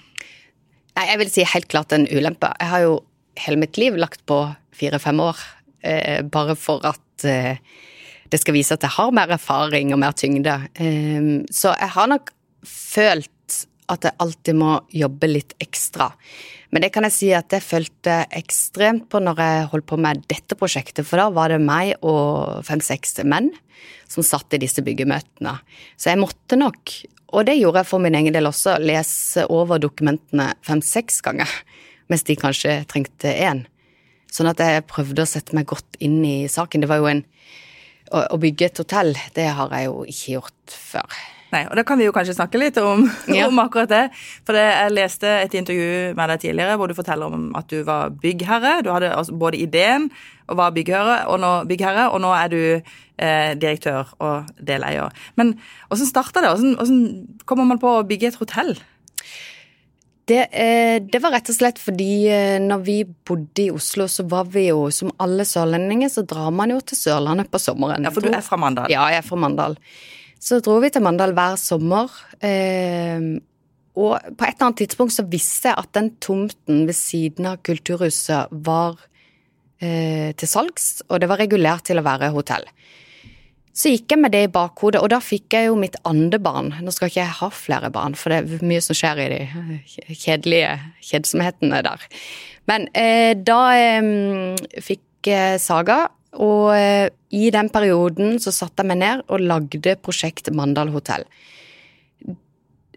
Nei, 0.98 1.04
jeg 1.12 1.18
vil 1.20 1.28
si 1.30 1.44
helt 1.46 1.68
klart 1.70 1.92
en 1.94 2.08
ulempe. 2.10 2.48
Jeg 2.58 2.70
har 2.72 2.82
jo 2.82 2.94
hele 3.38 3.60
mitt 3.60 3.78
liv 3.78 3.94
lagt 3.94 4.24
på 4.26 4.40
fire-fem 4.74 5.20
år, 5.22 5.38
eh, 5.86 6.22
bare 6.26 6.56
for 6.58 6.82
at 6.82 7.22
eh, 7.22 7.60
det 8.26 8.40
skal 8.42 8.56
vise 8.56 8.74
at 8.74 8.82
jeg 8.82 8.96
har 8.96 9.14
mer 9.14 9.30
erfaring 9.30 9.92
og 9.94 10.00
mer 10.02 10.16
tyngde. 10.18 10.56
Eh, 10.74 11.28
så 11.54 11.70
jeg 11.76 11.94
har 11.94 12.10
nok 12.10 12.32
følt 12.66 13.30
at 13.88 14.08
jeg 14.08 14.18
alltid 14.18 14.58
må 14.58 14.72
jobbe 14.90 15.30
litt 15.30 15.54
ekstra. 15.62 16.10
Men 16.74 16.82
det 16.82 16.90
kan 16.92 17.06
jeg 17.06 17.14
si 17.14 17.30
at 17.32 17.54
jeg 17.54 17.64
følte 17.64 18.18
ekstremt 18.34 19.06
på 19.08 19.22
når 19.22 19.38
jeg 19.44 19.68
holdt 19.70 19.86
på 19.88 20.00
med 20.02 20.26
dette 20.28 20.58
prosjektet, 20.58 21.06
for 21.06 21.22
da 21.22 21.28
var 21.30 21.54
det 21.54 21.62
meg 21.62 21.94
og 22.02 22.58
fem-seks 22.66 23.20
menn 23.22 23.52
som 24.10 24.26
satt 24.26 24.58
i 24.58 24.60
disse 24.66 24.82
byggemøtene. 24.82 25.54
Så 25.94 26.10
jeg 26.10 26.20
måtte 26.20 26.58
nok, 26.58 26.98
og 27.32 27.44
det 27.48 27.58
gjorde 27.58 27.82
jeg 27.82 27.90
for 27.90 28.00
min 28.04 28.14
egen 28.18 28.32
del 28.34 28.48
også, 28.48 28.78
lese 28.80 29.44
over 29.52 29.78
dokumentene 29.82 30.52
fem-seks 30.64 31.20
ganger, 31.26 31.50
mens 32.08 32.24
de 32.24 32.36
kanskje 32.40 32.78
trengte 32.88 33.32
én. 33.34 33.66
Sånn 34.32 34.48
at 34.50 34.60
jeg 34.60 34.84
prøvde 34.88 35.24
å 35.24 35.28
sette 35.28 35.56
meg 35.56 35.66
godt 35.70 35.96
inn 36.04 36.20
i 36.24 36.46
saken. 36.48 36.82
Det 36.84 36.88
var 36.90 37.00
jo 37.02 37.08
en 37.10 37.24
å, 38.12 38.36
bygge 38.40 38.66
et 38.70 38.80
hotell, 38.80 39.12
det 39.36 39.48
har 39.56 39.72
jeg 39.76 39.88
jo 39.90 40.04
ikke 40.08 40.32
gjort 40.38 40.72
før. 40.92 41.18
Nei, 41.52 41.62
og 41.64 41.76
Da 41.76 41.82
kan 41.88 41.96
vi 42.00 42.04
jo 42.04 42.12
kanskje 42.12 42.34
snakke 42.36 42.60
litt 42.60 42.76
om, 42.80 43.06
Ja. 43.32 43.46
om 43.48 43.58
akkurat 43.60 43.88
det. 43.88 44.02
For 44.44 44.52
det, 44.56 44.64
Jeg 44.68 44.92
leste 44.96 45.28
et 45.42 45.54
intervju 45.56 46.14
med 46.16 46.28
deg 46.32 46.40
tidligere 46.44 46.76
hvor 46.76 46.88
du 46.88 46.94
forteller 46.96 47.32
om 47.32 47.50
at 47.56 47.68
du 47.72 47.82
var 47.88 48.10
byggherre. 48.10 48.82
Du 48.84 48.90
hadde 48.92 49.12
altså 49.16 49.32
både 49.36 49.60
ideen 49.60 50.10
og 50.48 50.56
var 50.60 50.72
byggherre, 50.76 51.22
og 51.28 51.40
nå, 51.40 51.52
byggherre, 51.68 52.08
og 52.12 52.20
nå 52.24 52.32
er 52.36 52.48
du 52.52 52.60
eh, 53.18 53.54
direktør 53.58 54.14
og 54.18 54.48
deleier. 54.58 55.12
Men 55.36 55.56
hvordan 55.88 56.10
starta 56.10 56.44
det? 56.44 56.54
Hvordan, 56.54 56.78
hvordan 56.78 57.42
kommer 57.44 57.68
man 57.68 57.82
på 57.82 57.98
å 57.98 58.06
bygge 58.08 58.32
et 58.32 58.40
hotell? 58.40 58.76
Det, 60.28 60.42
eh, 60.52 60.98
det 61.00 61.22
var 61.24 61.32
rett 61.32 61.48
og 61.48 61.56
slett 61.56 61.78
fordi 61.80 62.28
eh, 62.28 62.58
når 62.60 62.84
vi 62.84 62.96
bodde 63.06 63.64
i 63.64 63.70
Oslo, 63.72 64.04
så 64.12 64.26
var 64.28 64.50
vi 64.52 64.66
jo, 64.66 64.82
som 64.92 65.12
alle 65.24 65.46
sørlendinger, 65.48 66.10
så 66.12 66.24
drar 66.28 66.50
man 66.52 66.74
jo 66.74 66.82
til 66.84 67.00
Sørlandet 67.00 67.48
på 67.48 67.60
sommeren. 67.62 68.04
Ja, 68.04 68.12
For 68.12 68.24
du 68.24 68.34
er 68.34 68.44
fra 68.44 68.58
Mandal. 68.60 68.92
Ja, 68.92 69.06
jeg 69.08 69.22
er 69.22 69.28
fra 69.28 69.38
Mandal. 69.40 69.78
Så 70.38 70.60
dro 70.64 70.76
vi 70.84 70.90
til 70.92 71.04
Mandal 71.06 71.32
hver 71.36 71.56
sommer. 71.60 72.12
Eh, 72.44 73.24
og 73.98 74.12
på 74.20 74.44
et 74.44 74.52
eller 74.52 74.68
annet 74.68 74.82
tidspunkt 74.84 75.16
så 75.16 75.24
visste 75.32 75.72
jeg 75.72 75.80
at 75.80 75.94
den 75.96 76.12
tomten 76.22 76.84
ved 76.86 76.94
siden 76.94 77.48
av 77.50 77.62
Kulturhuset 77.66 78.52
var 78.52 79.00
til 79.78 80.50
salgs, 80.50 81.04
og 81.06 81.20
det 81.22 81.28
var 81.30 81.38
regulert 81.38 81.84
til 81.86 82.00
å 82.00 82.02
være 82.02 82.32
hotell. 82.34 82.64
Så 83.78 83.92
gikk 83.92 84.10
jeg 84.10 84.18
med 84.18 84.34
det 84.34 84.40
i 84.48 84.50
bakhodet, 84.50 84.98
og 84.98 85.12
da 85.12 85.20
fikk 85.22 85.54
jeg 85.54 85.68
jo 85.68 85.76
mitt 85.78 85.94
andre 86.08 86.40
barn. 86.42 86.72
Nå 86.82 86.90
skal 86.94 87.12
ikke 87.12 87.20
jeg 87.20 87.36
ha 87.38 87.48
flere 87.54 87.90
barn, 87.94 88.16
for 88.18 88.34
det 88.34 88.40
er 88.40 88.66
mye 88.66 88.82
som 88.82 88.98
skjer 88.98 89.20
i 89.22 89.28
de 89.30 89.42
kjedelige 90.18 90.72
kjedsomhetene 91.06 91.82
der. 91.86 92.06
Men 92.70 92.88
eh, 92.98 93.36
da 93.38 93.60
eh, 93.78 94.80
fikk 94.82 95.30
jeg 95.30 95.62
Saga, 95.62 96.08
og 96.42 96.72
eh, 96.74 97.06
i 97.30 97.52
den 97.54 97.70
perioden 97.72 98.40
så 98.42 98.52
satte 98.54 98.82
jeg 98.82 98.90
meg 98.90 99.00
ned 99.04 99.22
og 99.28 99.46
lagde 99.46 99.94
prosjekt 100.02 100.50
Mandal 100.54 100.90
hotell. 100.92 101.24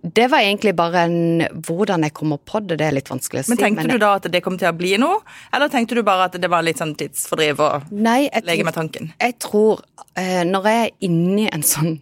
Det 0.01 0.25
var 0.31 0.41
egentlig 0.41 0.71
bare 0.75 1.03
en 1.05 1.43
Hvordan 1.61 2.01
jeg 2.07 2.13
kommer 2.17 2.39
på 2.41 2.59
det, 2.65 2.79
det 2.79 2.87
er 2.87 2.95
litt 2.95 3.09
vanskelig 3.11 3.43
å 3.43 3.45
si. 3.45 3.51
Men 3.51 3.57
tenkte 3.59 3.83
jeg- 3.85 3.91
du 3.91 3.97
da 4.01 4.13
at 4.15 4.23
det 4.31 4.41
kom 4.43 4.57
til 4.57 4.67
å 4.71 4.77
bli 4.77 4.95
noe, 4.97 5.19
eller 5.53 5.69
tenkte 5.69 5.95
du 5.95 6.01
bare 6.03 6.25
at 6.25 6.31
det 6.41 6.49
var 6.49 6.63
litt 6.63 6.77
sånn 6.77 6.95
tidsfordriv 6.97 7.59
å 7.59 7.69
leke 7.91 8.63
med 8.65 8.73
tanken? 8.73 9.13
Jeg 9.19 9.37
tror 9.39 9.81
eh, 10.15 10.43
når 10.43 10.63
jeg 10.63 10.87
er 10.87 10.91
inne 11.07 11.45
i 11.45 11.49
en 11.53 11.61
sånn 11.61 12.01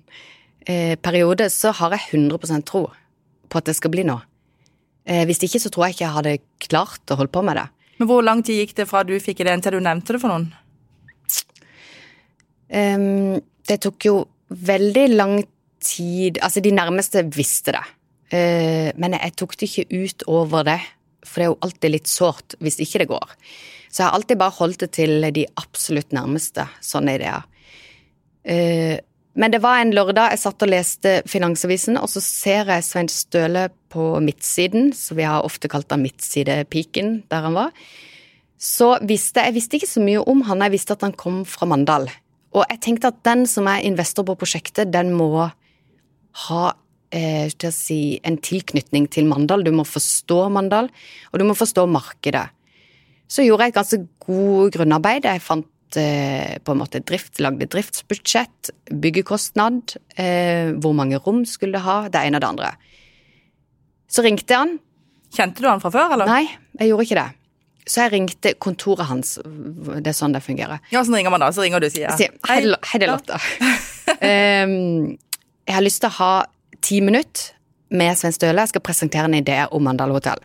eh, 0.66 0.96
periode, 0.96 1.50
så 1.52 1.74
har 1.74 1.92
jeg 1.92 2.00
100% 2.14 2.66
tro 2.66 2.90
på 3.50 3.58
at 3.58 3.66
det 3.66 3.76
skal 3.76 3.92
bli 3.92 4.04
noe. 4.04 4.22
Eh, 5.06 5.26
hvis 5.26 5.40
ikke 5.44 5.60
så 5.60 5.70
tror 5.70 5.88
jeg 5.88 5.96
ikke 5.98 6.06
jeg 6.06 6.16
hadde 6.16 6.40
klart 6.60 7.12
å 7.12 7.18
holde 7.18 7.32
på 7.32 7.44
med 7.44 7.56
det. 7.58 7.68
Men 8.00 8.08
hvor 8.08 8.24
lang 8.24 8.44
tid 8.44 8.62
gikk 8.62 8.76
det 8.76 8.88
fra 8.88 9.04
du 9.04 9.20
fikk 9.20 9.42
ideen 9.42 9.62
til 9.62 9.72
du 9.72 9.80
nevnte 9.82 10.14
det 10.14 10.22
for 10.22 10.30
noen? 10.30 10.54
Um, 12.70 13.42
det 13.68 13.80
tok 13.82 14.06
jo 14.06 14.28
veldig 14.54 15.08
lang 15.16 15.40
tid 15.84 16.40
Altså, 16.44 16.62
de 16.64 16.72
nærmeste 16.76 17.26
visste 17.36 17.76
det. 17.76 17.84
Eh, 18.36 18.90
men 19.00 19.18
jeg 19.18 19.36
tok 19.40 19.58
det 19.58 19.70
ikke 19.70 20.06
ut 20.06 20.26
over 20.30 20.66
det, 20.68 20.80
for 21.26 21.42
det 21.42 21.46
er 21.48 21.52
jo 21.52 21.60
alltid 21.66 21.94
litt 21.96 22.10
sårt 22.10 22.58
hvis 22.62 22.80
ikke 22.84 23.04
det 23.04 23.12
går. 23.12 23.36
Så 23.90 24.04
jeg 24.04 24.08
har 24.08 24.18
alltid 24.18 24.40
bare 24.40 24.58
holdt 24.60 24.84
det 24.86 24.92
til 25.00 25.30
de 25.34 25.46
absolutt 25.58 26.14
nærmeste 26.14 26.68
sånne 26.86 27.16
ideer. 27.18 27.48
Eh, 28.46 28.98
men 29.40 29.54
det 29.54 29.62
var 29.64 29.80
en 29.80 29.94
lørdag 29.96 30.34
jeg 30.34 30.42
satt 30.42 30.64
og 30.66 30.72
leste 30.72 31.12
Finansavisen, 31.30 31.98
og 32.02 32.10
så 32.12 32.22
ser 32.24 32.70
jeg 32.74 32.86
Svein 32.86 33.10
Støle 33.12 33.70
på 33.94 34.12
midtsiden, 34.24 34.92
så 34.94 35.16
vi 35.18 35.28
har 35.28 35.46
ofte 35.48 35.70
kalt 35.72 35.90
han 35.94 36.04
midtsidepiken 36.04 37.22
der 37.32 37.46
han 37.48 37.58
var. 37.58 37.70
Så 38.60 38.98
visste 39.08 39.46
jeg 39.46 39.56
visste 39.56 39.80
ikke 39.80 39.90
så 39.90 40.04
mye 40.04 40.26
om 40.28 40.44
han, 40.50 40.66
jeg 40.66 40.76
visste 40.76 40.98
at 40.98 41.06
han 41.08 41.16
kom 41.16 41.46
fra 41.48 41.70
Mandal. 41.70 42.10
Og 42.52 42.66
jeg 42.66 42.82
tenkte 42.84 43.14
at 43.14 43.22
den 43.24 43.46
som 43.48 43.70
er 43.70 43.86
investor 43.88 44.26
på 44.28 44.36
prosjektet, 44.42 44.92
den 44.92 45.14
må 45.16 45.48
ha 46.46 46.64
eh, 47.12 47.50
til 47.56 47.70
å 47.70 47.74
si, 47.76 48.00
en 48.28 48.38
tilknytning 48.44 49.08
til 49.12 49.28
Mandal. 49.30 49.64
Du 49.66 49.72
må 49.76 49.86
forstå 49.88 50.46
Mandal, 50.54 50.90
og 51.32 51.42
du 51.42 51.46
må 51.50 51.56
forstå 51.58 51.88
markedet. 51.90 52.48
Så 53.30 53.46
gjorde 53.46 53.68
jeg 53.68 53.74
et 53.76 53.80
ganske 53.80 54.00
god 54.26 54.74
grunnarbeid. 54.74 55.28
Jeg 55.30 55.44
fant 55.46 55.98
eh, 56.02 56.56
på 56.66 56.74
en 56.74 56.80
måte 56.82 57.02
drift, 57.06 57.38
lagde 57.44 57.68
driftsbudsjett, 57.70 58.72
byggekostnad, 58.90 59.98
eh, 60.18 60.72
hvor 60.82 60.96
mange 60.98 61.20
rom 61.22 61.44
skulle 61.50 61.78
det 61.78 61.86
ha, 61.86 62.00
det 62.10 62.24
ene 62.26 62.40
og 62.40 62.46
det 62.46 62.50
andre. 62.54 62.72
Så 64.10 64.24
ringte 64.26 64.58
han. 64.58 64.78
Kjente 65.36 65.62
du 65.62 65.68
han 65.70 65.82
fra 65.84 65.92
før, 65.94 66.16
eller? 66.16 66.26
Nei, 66.30 66.48
jeg 66.80 66.90
gjorde 66.90 67.06
ikke 67.06 67.20
det. 67.20 67.28
Så 67.90 68.02
jeg 68.04 68.12
ringte 68.14 68.52
kontoret 68.62 69.06
hans. 69.10 69.36
Det 69.42 70.10
er 70.10 70.18
sånn 70.18 70.34
det 70.34 70.42
fungerer. 70.46 70.82
Ja, 70.94 71.02
Sånn 71.06 71.16
ringer 71.18 71.34
man 71.34 71.42
da. 71.42 71.50
Så 71.54 71.62
ringer 71.66 71.82
du 71.82 71.88
og 71.90 71.94
sier 71.94 72.14
sier, 72.18 72.34
hei, 72.50 72.60
Lo- 72.66 72.82
hei, 72.86 73.00
jeg 75.70 75.78
har 75.78 75.86
lyst 75.86 76.02
til 76.02 76.10
å 76.10 76.18
ha 76.18 76.34
ti 76.82 76.98
minutter 77.06 77.54
med 77.94 78.18
Svein 78.18 78.34
Støle. 78.34 78.64
Jeg 78.64 78.74
skal 78.74 78.86
presentere 78.86 79.30
en 79.30 79.38
idé 79.38 79.62
om 79.70 79.84
Mandal 79.86 80.14
hotell. 80.16 80.42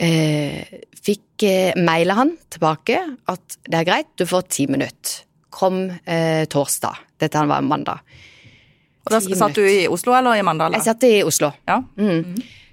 Eh, 0.00 0.64
fikk 1.04 1.44
eh, 1.46 1.76
maile 1.76 2.16
han 2.16 2.32
tilbake 2.52 2.98
at 3.30 3.58
det 3.68 3.82
er 3.82 3.88
greit, 3.88 4.10
du 4.16 4.24
får 4.28 4.48
ti 4.48 4.64
minutter. 4.70 5.20
Kom 5.54 5.84
eh, 5.92 6.44
torsdag. 6.50 7.04
Dette 7.20 7.44
var 7.50 7.64
mandag. 7.64 8.00
Og 9.04 9.12
da 9.12 9.20
satt 9.20 9.60
du 9.60 9.64
i 9.68 9.84
Oslo 9.92 10.16
eller 10.16 10.40
i 10.40 10.44
Mandal? 10.46 10.72
Jeg 10.78 10.86
satt 10.86 11.04
i 11.04 11.18
Oslo. 11.26 11.52
Ja. 11.68 11.82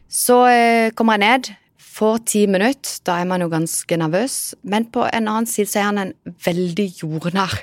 Så 0.08 0.40
eh, 0.48 0.94
kommer 0.96 1.20
jeg 1.20 1.26
ned, 1.28 1.52
får 1.84 2.24
ti 2.32 2.46
minutter. 2.48 2.96
Da 3.08 3.20
er 3.20 3.28
man 3.28 3.44
jo 3.44 3.52
ganske 3.52 4.00
nervøs. 4.00 4.40
Men 4.64 4.88
på 4.88 5.04
en 5.04 5.28
annen 5.28 5.50
side 5.52 5.68
så 5.68 5.84
er 5.84 5.90
han 5.90 6.06
en 6.06 6.14
veldig 6.48 6.88
jordnær, 7.04 7.60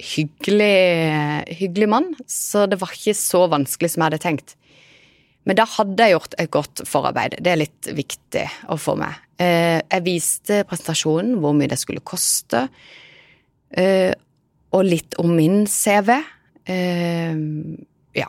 hyggelig, 0.00 1.54
hyggelig 1.60 1.88
mann. 1.92 2.08
Så 2.26 2.66
det 2.70 2.78
var 2.80 2.92
ikke 2.94 3.14
så 3.18 3.44
vanskelig 3.52 3.92
som 3.92 4.02
jeg 4.02 4.10
hadde 4.10 4.22
tenkt. 4.24 4.56
Men 5.48 5.56
da 5.56 5.64
hadde 5.64 6.04
jeg 6.04 6.14
gjort 6.16 6.34
et 6.42 6.50
godt 6.52 6.82
forarbeid. 6.88 7.38
Det 7.40 7.52
er 7.52 7.60
litt 7.62 7.88
viktig 7.96 8.42
å 8.72 8.76
få 8.80 8.96
med. 9.00 9.14
Eh, 9.40 9.80
Jeg 9.88 10.04
viste 10.04 10.64
presentasjonen, 10.68 11.38
hvor 11.40 11.54
mye 11.56 11.70
det 11.72 11.78
skulle 11.80 12.04
koste, 12.04 12.66
eh, 13.72 14.12
og 14.72 14.84
litt 14.84 15.16
om 15.18 15.32
min 15.36 15.66
CV. 15.66 16.12
Eh, 16.66 17.34
Ja. 18.14 18.28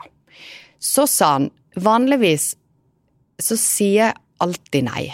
Så 0.79 1.07
sa 1.07 1.33
han 1.33 1.51
vanligvis 1.75 2.55
så 3.41 3.57
sier 3.57 4.05
jeg 4.05 4.15
alltid 4.39 4.83
nei, 4.85 5.13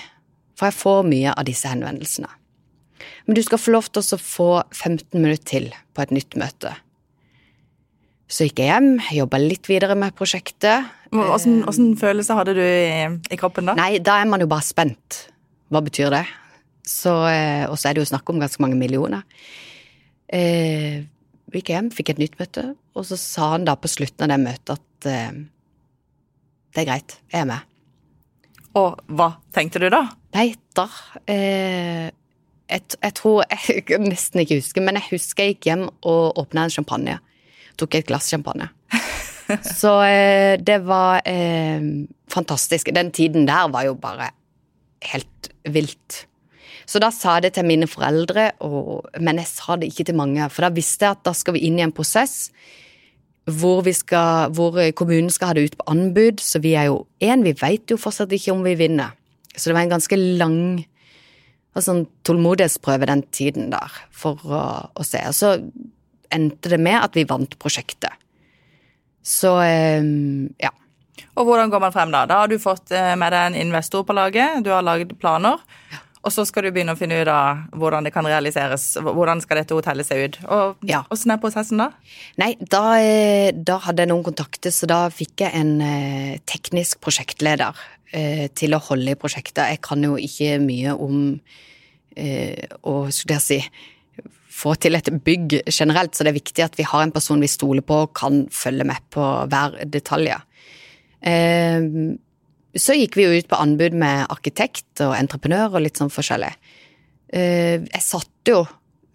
for 0.56 0.68
jeg 0.68 0.78
får 0.80 1.04
mye 1.08 1.34
av 1.34 1.46
disse 1.48 1.68
henvendelsene. 1.68 2.28
Men 3.28 3.36
du 3.36 3.44
skal 3.44 3.60
få 3.60 3.74
lov 3.76 3.90
til 3.92 4.04
å 4.04 4.20
få 4.22 4.50
15 4.72 5.20
minutter 5.20 5.48
til 5.52 5.72
på 5.96 6.04
et 6.04 6.14
nytt 6.16 6.38
møte. 6.40 6.72
Så 8.28 8.48
gikk 8.48 8.60
jeg 8.60 8.72
hjem, 8.72 8.90
jobba 9.16 9.40
litt 9.40 9.68
videre 9.70 9.96
med 10.00 10.16
prosjektet. 10.16 10.88
Hvordan, 11.12 11.62
hvordan 11.64 11.94
følelse 12.00 12.36
hadde 12.36 12.56
du 12.58 12.64
i, 12.64 13.06
i 13.32 13.40
kroppen 13.40 13.70
da? 13.70 13.76
Nei, 13.80 14.02
da 14.04 14.18
er 14.20 14.28
man 14.28 14.44
jo 14.44 14.50
bare 14.52 14.68
spent. 14.68 15.22
Hva 15.72 15.80
betyr 15.84 16.12
det? 16.12 16.26
Så, 16.88 17.14
eh, 17.32 17.64
og 17.68 17.76
så 17.80 17.90
er 17.90 17.96
det 17.96 18.04
jo 18.04 18.10
snakk 18.12 18.28
om 18.32 18.40
ganske 18.44 18.64
mange 18.64 18.80
millioner. 18.80 19.24
Eh, 20.28 21.06
gikk 21.56 21.72
hjem, 21.72 21.88
fikk 21.96 22.14
et 22.14 22.22
nytt 22.24 22.36
møte, 22.40 22.66
og 22.96 23.08
så 23.08 23.20
sa 23.20 23.54
han 23.56 23.68
da 23.68 23.78
på 23.80 23.92
slutten 23.92 24.28
av 24.28 24.34
det 24.34 24.40
møtet 24.44 24.76
at 24.76 25.08
eh, 25.12 25.42
det 26.76 26.84
er 26.84 26.90
greit, 26.92 27.18
jeg 27.32 27.44
er 27.44 27.50
med. 27.50 27.74
Og 28.78 29.00
hva 29.18 29.32
tenkte 29.56 29.82
du 29.82 29.88
da? 29.92 30.04
Nei, 30.36 30.52
da 30.76 30.88
eh, 31.32 32.12
jeg, 32.68 32.84
jeg 33.04 33.16
tror 33.18 33.44
Jeg 33.90 34.02
nesten 34.04 34.44
ikke 34.44 34.60
husker, 34.62 34.84
men 34.84 35.00
jeg 35.00 35.12
husker 35.12 35.48
jeg 35.48 35.58
gikk 35.58 35.70
hjem 35.72 35.88
og 36.08 36.40
åpna 36.42 36.68
en 36.68 36.74
champagne. 36.74 37.18
Tok 37.78 38.00
et 38.00 38.08
glass 38.10 38.30
champagne. 38.32 38.70
Så 39.80 39.94
eh, 40.04 40.58
det 40.60 40.82
var 40.88 41.22
eh, 41.26 41.84
fantastisk. 42.32 42.92
Den 42.96 43.14
tiden 43.16 43.48
der 43.48 43.70
var 43.72 43.88
jo 43.88 43.96
bare 43.96 44.32
helt 45.14 45.52
vilt. 45.64 46.26
Så 46.88 47.00
da 47.04 47.12
sa 47.12 47.38
jeg 47.38 47.48
det 47.48 47.54
til 47.58 47.68
mine 47.68 47.88
foreldre, 47.88 48.52
og, 48.64 49.08
men 49.20 49.40
jeg 49.42 49.50
sa 49.50 49.76
det 49.76 49.92
ikke 49.92 50.08
til 50.08 50.20
mange. 50.20 50.46
For 50.52 50.68
da 50.68 50.72
visste 50.76 51.08
jeg 51.08 51.18
at 51.18 51.24
da 51.28 51.34
skal 51.36 51.58
vi 51.58 51.66
inn 51.68 51.80
i 51.80 51.86
en 51.86 51.96
prosess 51.96 52.52
hvor, 53.48 53.82
vi 53.88 53.94
skal, 53.96 54.52
hvor 54.56 54.76
kommunen 55.00 55.32
skal 55.32 55.52
ha 55.52 55.56
det 55.56 55.70
ut 55.70 55.78
på 55.80 55.88
anbud. 55.92 56.44
Så 56.44 56.60
vi 56.64 56.76
er 56.80 56.90
jo 56.90 57.06
én, 57.24 57.44
vi 57.48 57.56
veit 57.60 57.92
jo 57.92 58.00
fortsatt 58.00 58.34
ikke 58.36 58.56
om 58.56 58.64
vi 58.68 58.76
vinner. 58.80 59.16
Så 59.56 59.70
det 59.70 59.78
var 59.78 59.86
en 59.88 59.96
ganske 59.96 60.20
lang 60.20 60.60
og 61.78 61.86
sånn 61.86 62.06
tålmodighetsprøve 62.26 63.10
den 63.10 63.22
tiden 63.36 63.70
der 63.74 63.94
for 64.10 64.42
å, 64.50 64.64
å 64.90 65.06
se. 65.06 65.22
Og 65.30 65.38
så 65.38 65.54
endte 66.34 66.74
det 66.74 66.82
med 66.82 66.98
at 67.00 67.16
vi 67.16 67.28
vant 67.30 67.54
prosjektet. 67.62 68.12
Så 69.28 69.54
eh, 69.64 70.04
ja. 70.64 70.74
Og 71.38 71.46
hvordan 71.46 71.70
går 71.70 71.84
man 71.84 71.94
frem 71.94 72.14
da? 72.14 72.26
Da 72.30 72.42
har 72.42 72.52
du 72.52 72.58
fått 72.62 72.94
eh, 72.96 73.14
med 73.20 73.34
deg 73.36 73.52
en 73.52 73.60
investor 73.68 74.06
på 74.08 74.16
laget, 74.18 74.64
du 74.66 74.72
har 74.74 74.86
lagd 74.86 75.14
planer, 75.22 75.62
og 76.28 76.34
så 76.36 76.44
skal 76.48 76.68
du 76.68 76.74
begynne 76.76 76.92
å 76.92 77.00
finne 77.00 77.22
ut 77.22 77.30
av 77.32 77.62
hvordan 77.80 78.04
det 78.08 78.12
kan 78.16 78.28
realiseres. 78.28 78.90
Hvordan 79.00 79.40
skal 79.44 79.62
dette 79.62 79.76
hotellet 79.78 80.08
se 80.08 80.18
ut? 80.20 80.38
Og 80.44 80.84
Ja. 80.84 81.04
hvordan 81.08 81.34
er 81.34 81.42
prosessen 81.42 81.78
da? 81.80 81.92
Nei, 82.38 82.56
da, 82.60 82.82
eh, 83.00 83.52
da 83.56 83.78
hadde 83.80 84.04
jeg 84.04 84.12
noen 84.12 84.26
kontakter, 84.28 84.72
så 84.76 84.88
da 84.88 85.08
fikk 85.10 85.46
jeg 85.46 85.56
en 85.56 85.82
eh, 85.82 86.38
teknisk 86.46 87.00
prosjektleder 87.00 87.74
eh, 88.12 88.48
til 88.54 88.76
å 88.76 88.84
holde 88.90 89.12
i 89.16 89.16
prosjektet. 89.16 89.70
Jeg 89.72 89.82
kan 89.82 90.04
jo 90.04 90.18
ikke 90.18 90.60
mye 90.60 90.94
om 91.00 91.40
å 92.18 92.94
skulle 93.14 93.38
jeg 93.38 93.42
si 93.46 93.60
få 94.58 94.74
til 94.82 94.98
et 94.98 95.10
bygg 95.24 95.60
generelt, 95.70 96.16
så 96.18 96.26
det 96.26 96.32
er 96.34 96.40
viktig 96.42 96.64
at 96.66 96.78
vi 96.80 96.86
har 96.90 97.04
en 97.06 97.14
person 97.14 97.40
vi 97.40 97.50
stoler 97.52 97.86
på 97.86 98.02
og 98.08 98.16
kan 98.18 98.48
følge 98.50 98.88
med 98.90 99.04
på 99.14 99.22
hver 99.52 99.78
detalj. 99.86 100.34
Eh, 101.22 102.18
så 102.82 102.96
gikk 102.98 103.18
vi 103.18 103.28
jo 103.28 103.38
ut 103.38 103.50
på 103.50 103.60
anbud 103.60 103.96
med 103.98 104.26
arkitekt 104.34 105.02
og 105.06 105.16
entreprenør 105.18 105.78
og 105.78 105.84
litt 105.86 106.00
sånn 106.00 106.14
forskjellig. 106.14 106.54
Eh, 107.34 107.84
jeg 107.84 108.04
satt 108.04 108.52
jo 108.52 108.64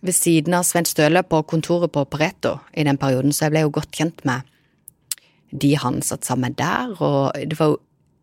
ved 0.03 0.17
siden 0.17 0.57
av 0.59 0.67
Sven 0.67 0.89
Støle 0.89 1.23
på 1.23 1.43
kontoret 1.49 1.93
på 1.95 2.05
Pareto 2.11 2.59
i 2.75 2.85
den 2.87 2.99
perioden, 3.01 3.33
så 3.33 3.47
jeg 3.47 3.55
ble 3.55 3.65
jo 3.67 3.75
godt 3.79 3.95
kjent 3.95 4.25
med 4.29 4.49
de 5.53 5.75
han 5.79 6.01
satt 6.05 6.27
sammen 6.27 6.57
der, 6.59 6.95
og 6.99 7.33
det 7.39 7.59
var 7.61 7.75
jo 7.75 7.81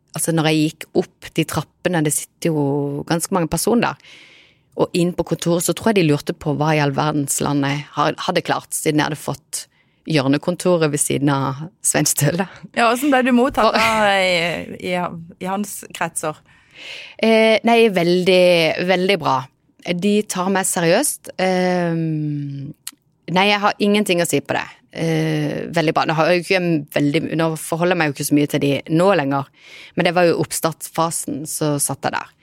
Altså, 0.10 0.31
når 0.34 0.48
jeg 0.50 0.62
gikk 0.63 0.86
opp 0.98 1.27
de 1.38 1.43
trappene, 1.46 2.00
det 2.01 2.10
sitter 2.15 2.50
jo 2.50 3.03
ganske 3.05 3.29
mange 3.29 3.46
personer 3.48 3.91
der, 3.91 4.13
og 4.81 4.96
inn 4.98 5.12
på 5.13 5.25
kontoret, 5.27 5.62
så 5.62 5.75
tror 5.77 5.91
jeg 5.91 6.00
de 6.00 6.08
lurte 6.08 6.34
på 6.34 6.55
hva 6.58 6.72
i 6.74 6.79
all 6.81 6.96
verdens 6.98 7.38
land 7.46 7.62
jeg 7.67 7.84
hadde 7.93 8.43
klart, 8.48 8.74
siden 8.74 9.03
jeg 9.03 9.12
hadde 9.12 9.19
fått 9.22 9.60
hjørnekontoret 10.10 10.92
ved 10.92 11.01
siden 11.01 11.32
av 11.34 11.66
Svein 11.86 12.08
Støle. 12.10 12.48
Ja, 12.78 12.89
Åssen 12.89 13.13
ble 13.13 13.22
du 13.28 13.34
mottatt 13.36 13.78
i, 13.78 14.89
i, 14.92 14.96
i, 14.96 15.46
hans 15.48 15.84
kretser? 15.96 16.39
Eh, 17.18 17.60
nei, 17.68 17.80
veldig, 17.94 18.86
veldig 18.89 19.20
bra. 19.22 19.38
De 19.96 20.16
tar 20.30 20.50
meg 20.54 20.68
seriøst. 20.68 21.34
Eh, 21.39 21.94
nei, 21.96 23.48
jeg 23.51 23.63
har 23.66 23.80
ingenting 23.86 24.24
å 24.24 24.28
si 24.30 24.42
på 24.42 24.58
det. 24.58 24.66
Eh, 24.92 25.70
veldig 25.75 25.94
bra. 25.94 26.08
Nå, 26.10 26.18
veldig, 26.18 27.24
nå, 27.38 27.51
forholder 27.62 27.94
jeg 27.94 28.01
meg 28.01 28.10
jo 28.10 28.18
ikke 28.18 28.30
så 28.32 28.38
mye 28.39 28.50
til 28.50 28.63
de 28.66 28.74
nå 28.89 29.12
lenger, 29.20 29.50
men 29.96 30.08
det 30.08 30.16
var 30.18 30.30
jo 30.30 30.39
oppstartsfasen, 30.42 31.44
så 31.50 31.75
satt 31.82 32.08
jeg 32.08 32.18
der. 32.18 32.36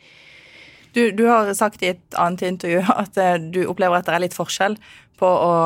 Du, 0.97 1.03
du 1.13 1.27
har 1.29 1.51
sagt 1.59 1.83
i 1.85 1.91
et 1.93 2.17
annet 2.17 2.47
intervju 2.47 2.85
at 3.03 3.19
eh, 3.21 3.41
du 3.43 3.65
opplever 3.67 3.99
at 3.99 4.07
det 4.09 4.15
er 4.17 4.25
litt 4.29 4.37
forskjell 4.37 4.79
på 5.21 5.29
å 5.29 5.57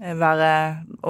være 0.00 0.50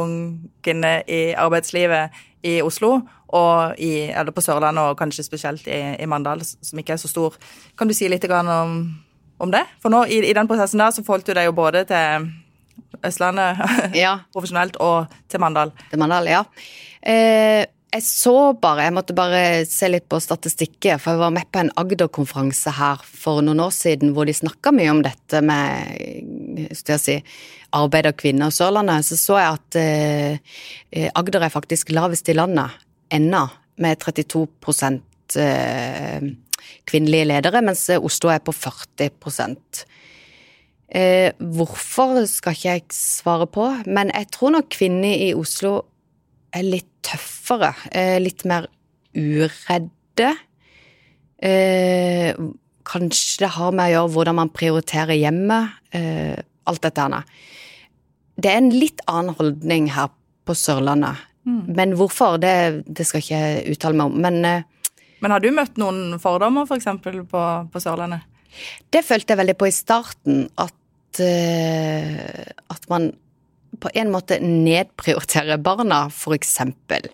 ungene 0.00 0.94
i 1.08 1.20
arbeidslivet 1.38 2.24
i 2.44 2.58
Oslo 2.62 2.98
og 3.34 3.80
i, 3.82 4.10
eller 4.12 4.34
på 4.34 4.42
Sørlandet, 4.44 4.92
og 4.92 4.98
kanskje 4.98 5.24
spesielt 5.26 5.66
i, 5.66 5.80
i, 5.98 6.06
Mandal, 6.06 6.44
som 6.44 6.78
ikke 6.78 6.94
er 6.94 7.02
så 7.02 7.10
stor. 7.10 7.34
Kan 7.78 7.90
du 7.90 7.96
si 7.96 8.08
litt 8.10 8.26
om, 8.30 8.78
om 9.42 9.54
det? 9.54 9.64
For 9.82 9.90
nå, 9.90 10.04
i, 10.06 10.20
i 10.28 10.36
den 10.36 10.50
prosessen 10.50 10.82
der, 10.82 10.94
så 10.94 11.02
forholdt 11.06 11.32
du 11.32 11.34
deg 11.34 11.48
jo 11.48 11.56
både 11.56 11.82
til 11.88 12.28
Østlandet 13.04 13.62
ja. 14.04 14.18
profesjonelt 14.34 14.78
og 14.82 15.10
til 15.28 15.42
Mandal. 15.42 15.74
Til 15.90 16.02
Mandal, 16.02 16.30
ja. 16.30 16.44
Eh, 17.02 17.64
jeg 17.94 18.02
så 18.02 18.36
bare, 18.58 18.88
jeg 18.88 18.94
måtte 18.96 19.14
bare 19.14 19.40
se 19.70 19.86
litt 19.90 20.08
på 20.10 20.18
statistikken, 20.22 20.98
for 20.98 21.14
jeg 21.14 21.20
var 21.20 21.34
med 21.34 21.46
på 21.54 21.60
en 21.62 21.70
Agder-konferanse 21.78 22.72
her 22.74 23.02
for 23.06 23.42
noen 23.44 23.62
år 23.62 23.70
siden 23.74 24.10
hvor 24.16 24.26
de 24.26 24.34
snakka 24.34 24.72
mye 24.74 24.90
om 24.90 25.02
dette 25.04 25.42
med 25.46 26.32
skal 26.72 26.96
jeg 26.96 27.02
si, 27.02 27.16
arbeid 27.74 28.08
av 28.10 28.16
kvinner 28.20 28.50
og 28.50 28.56
Sørlandet. 28.56 29.06
Så 29.08 29.18
så 29.20 29.40
jeg 29.40 29.58
at 29.58 29.78
eh, 29.80 31.10
Agder 31.14 31.46
er 31.46 31.54
faktisk 31.54 31.92
lavest 31.94 32.28
i 32.30 32.36
landet 32.36 32.80
ennå, 33.14 33.46
med 33.82 33.98
32 33.98 34.44
eh, 35.42 36.28
kvinnelige 36.86 37.26
ledere, 37.26 37.62
mens 37.66 37.88
Oslo 37.98 38.30
er 38.30 38.42
på 38.44 38.54
40 38.54 39.10
Eh, 40.94 41.32
hvorfor 41.40 42.20
skal 42.30 42.54
ikke 42.54 42.68
jeg 42.68 42.82
svare 42.94 43.48
på, 43.50 43.66
men 43.90 44.12
jeg 44.14 44.28
tror 44.30 44.52
nok 44.54 44.68
kvinner 44.70 45.16
i 45.26 45.32
Oslo 45.34 45.80
er 46.54 46.62
litt 46.62 46.90
tøffere. 47.02 47.72
Eh, 47.90 48.18
litt 48.22 48.44
mer 48.46 48.68
uredde. 49.16 50.30
Eh, 51.42 52.30
kanskje 52.88 53.44
det 53.44 53.52
har 53.56 53.72
med 53.74 53.90
å 53.90 53.94
gjøre 53.94 54.12
hvordan 54.16 54.38
man 54.40 54.52
prioriterer 54.54 55.18
hjemmet. 55.18 55.78
Eh, 55.94 56.36
alt 56.68 56.84
dette 56.84 57.06
her. 57.06 57.24
Det 58.40 58.50
er 58.50 58.60
en 58.60 58.72
litt 58.74 59.02
annen 59.10 59.36
holdning 59.38 59.90
her 59.94 60.12
på 60.44 60.56
Sørlandet. 60.58 61.20
Mm. 61.44 61.64
Men 61.76 61.96
hvorfor, 61.98 62.38
det, 62.40 62.84
det, 62.88 63.04
skal 63.06 63.20
ikke 63.20 63.40
jeg 63.40 63.74
uttale 63.76 63.98
meg 63.98 64.12
om. 64.12 64.22
Men, 64.24 64.38
eh, 64.48 65.02
men 65.24 65.32
har 65.32 65.40
du 65.40 65.50
møtt 65.56 65.76
noen 65.80 66.18
fordommer, 66.20 66.68
f.eks. 66.68 66.88
For 67.04 67.26
på, 67.28 67.42
på 67.72 67.84
Sørlandet? 67.84 68.24
Det 68.92 69.02
følte 69.02 69.34
jeg 69.34 69.40
veldig 69.40 69.58
på 69.58 69.68
i 69.68 69.74
starten, 69.74 70.46
at 70.60 70.74
Eh, 71.20 72.46
at 72.66 72.88
man 72.88 73.12
på 73.80 73.90
en 73.94 74.10
måte 74.10 74.38
nedprioriterer 74.42 75.58
barna, 75.62 76.06
eksempel. 76.34 77.08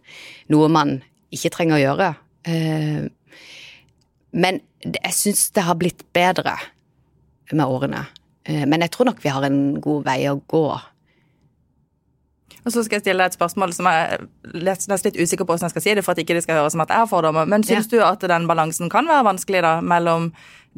Noe 0.52 0.68
man 0.68 1.00
ikke 1.32 1.52
trenger 1.54 1.76
å 1.76 1.82
gjøre. 1.84 2.10
Men 4.30 4.60
jeg 4.84 5.14
syns 5.16 5.48
det 5.56 5.66
har 5.66 5.78
blitt 5.80 6.04
bedre 6.16 6.56
med 7.52 7.66
årene. 7.66 8.04
Eh, 8.46 8.66
men 8.66 8.84
jeg 8.84 8.94
tror 8.94 9.10
nok 9.10 9.20
vi 9.24 9.32
har 9.32 9.44
en 9.46 9.60
god 9.82 10.06
vei 10.06 10.22
å 10.30 10.38
gå. 10.40 10.64
Og 12.60 12.74
så 12.74 12.82
skal 12.84 12.98
jeg 12.98 13.06
stille 13.06 13.22
deg 13.22 13.32
et 13.32 13.38
spørsmål 13.38 13.72
som 13.72 13.88
jeg 13.88 14.16
er 14.16 14.24
nesten 14.66 14.92
litt 14.92 15.16
usikker 15.16 15.46
på 15.46 15.54
hvordan 15.54 15.70
jeg 15.70 15.74
skal 15.74 15.84
si 15.84 15.94
det, 15.96 16.04
for 16.04 16.12
at 16.12 16.20
ikke 16.22 16.36
det 16.36 16.44
skal 16.44 16.60
høres 16.60 16.76
som 16.76 16.82
at 16.84 16.92
jeg 16.92 17.04
har 17.04 17.08
fordommer. 17.10 17.48
Men 17.48 17.64
syns 17.64 17.88
ja. 17.88 17.92
du 17.94 18.04
at 18.04 18.26
den 18.32 18.48
balansen 18.50 18.92
kan 18.92 19.08
være 19.08 19.26
vanskelig, 19.30 19.62
da, 19.64 19.78
mellom 19.80 20.28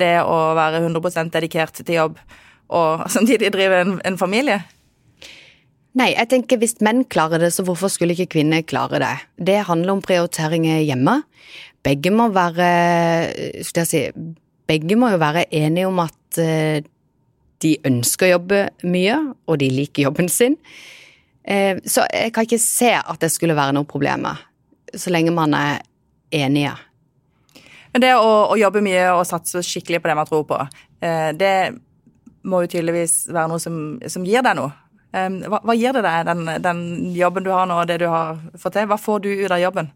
det 0.00 0.14
å 0.24 0.38
være 0.56 0.84
100% 0.86 1.34
dedikert 1.34 1.82
til 1.82 1.98
jobb 1.98 2.22
og 2.72 3.02
samtidig 3.16 3.50
drive 3.54 3.82
en, 3.82 3.98
en 4.06 4.20
familie? 4.20 4.62
Nei, 5.98 6.14
jeg 6.14 6.30
tenker 6.30 6.60
hvis 6.62 6.78
menn 6.80 7.02
klarer 7.12 7.42
det, 7.42 7.50
så 7.52 7.66
hvorfor 7.66 7.90
skulle 7.92 8.14
ikke 8.16 8.38
kvinner 8.38 8.62
klare 8.64 9.02
det? 9.02 9.12
Det 9.36 9.58
handler 9.68 9.98
om 9.98 10.00
prioriteringer 10.04 10.80
hjemme. 10.86 11.18
Begge 11.82 12.12
må 12.14 12.28
være 12.30 12.68
skal 13.66 13.82
jeg 13.82 13.90
si, 13.90 14.02
begge 14.70 14.96
må 14.98 15.10
jo 15.12 15.20
være 15.20 15.48
enige 15.54 15.88
om 15.90 16.00
at 16.04 16.40
eh, 16.40 16.82
de 17.62 17.76
ønsker 17.86 18.28
å 18.28 18.34
jobbe 18.36 18.62
mye, 18.90 19.18
og 19.46 19.58
de 19.62 19.68
liker 19.70 20.06
jobben 20.06 20.30
sin. 20.32 20.56
Eh, 21.42 21.78
så 21.84 22.06
jeg 22.10 22.32
kan 22.34 22.46
ikke 22.46 22.62
se 22.62 22.92
at 22.98 23.22
det 23.22 23.32
skulle 23.34 23.58
være 23.58 23.74
noe 23.76 23.88
problem, 23.88 24.28
så 24.94 25.12
lenge 25.14 25.34
man 25.34 25.54
er 25.58 25.82
enige. 26.34 26.74
Men 27.92 28.04
det 28.04 28.12
å, 28.16 28.28
å 28.48 28.56
jobbe 28.56 28.82
mye 28.84 29.08
og 29.12 29.26
satse 29.28 29.60
skikkelig 29.66 30.00
på 30.02 30.10
det 30.10 30.18
man 30.18 30.28
tror 30.28 30.46
på, 30.48 30.60
eh, 31.04 31.30
det 31.36 31.54
må 32.48 32.62
jo 32.64 32.72
tydeligvis 32.72 33.26
være 33.30 33.50
noe 33.52 33.62
som, 33.62 33.82
som 34.10 34.24
gir 34.26 34.42
deg 34.42 34.58
noe. 34.58 34.72
Hva, 35.12 35.58
hva, 35.60 35.74
gir 35.76 35.92
det 35.92 36.00
deg, 36.06 36.22
den, 36.24 36.46
den, 36.64 36.78
jobben 37.12 37.44
du 37.44 37.50
har 37.52 37.66
nå, 37.68 37.82
og 37.82 37.88
det 37.90 37.98
du 38.00 38.06
har 38.08 38.38
fått 38.56 38.78
til? 38.78 38.86
Hva 38.88 38.96
får 38.96 39.20
du 39.26 39.28
ut 39.42 39.52
av 39.52 39.60
jobben? 39.60 39.90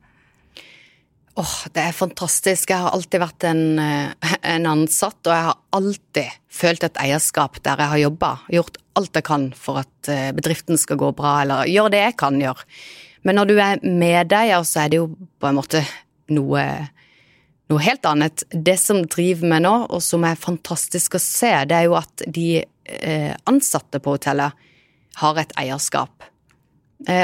Åh, 1.38 1.44
oh, 1.44 1.68
Det 1.72 1.82
er 1.84 1.92
fantastisk. 1.92 2.70
Jeg 2.70 2.80
har 2.80 2.94
alltid 2.96 3.20
vært 3.20 3.44
en, 3.44 3.78
eh, 3.78 4.34
en, 4.40 4.66
ansatt, 4.66 5.18
og 5.26 5.32
jeg 5.34 5.44
har 5.44 5.58
alltid 5.76 6.36
følt 6.48 6.84
et 6.84 6.96
eierskap 6.96 7.58
der 7.60 7.76
jeg 7.76 7.90
har 7.90 8.00
jobba. 8.00 8.30
Gjort 8.48 8.78
alt 8.96 9.18
jeg 9.18 9.26
kan 9.28 9.44
for 9.52 9.82
at 9.82 10.08
eh, 10.08 10.30
bedriften 10.32 10.80
skal 10.80 10.96
gå 10.96 11.10
bra, 11.12 11.42
eller 11.42 11.68
gjøre 11.68 11.92
det 11.92 12.00
jeg 12.00 12.16
kan 12.16 12.40
gjøre. 12.40 12.64
Men 13.28 13.36
når 13.36 13.50
du 13.50 13.60
er 13.60 13.82
medeier, 13.84 14.64
så 14.64 14.86
er 14.86 14.88
det 14.88 14.96
jo 15.02 15.10
på 15.12 15.50
en 15.50 15.58
måte 15.58 15.82
noe 16.32 16.62
noe 17.68 17.82
helt 17.82 18.08
annet. 18.08 18.46
Det 18.48 18.78
som 18.80 19.02
driver 19.04 19.50
meg 19.50 19.62
nå, 19.66 19.74
og 19.90 20.00
som 20.00 20.24
er 20.24 20.40
fantastisk 20.40 21.18
å 21.18 21.20
se, 21.20 21.52
det 21.68 21.76
er 21.76 21.90
jo 21.90 21.98
at 22.00 22.24
de 22.24 22.62
eh, 22.62 23.36
ansatte 23.44 24.00
på 24.00 24.16
hotellet 24.16 24.56
har 25.20 25.42
et 25.42 25.52
eierskap. 25.58 26.30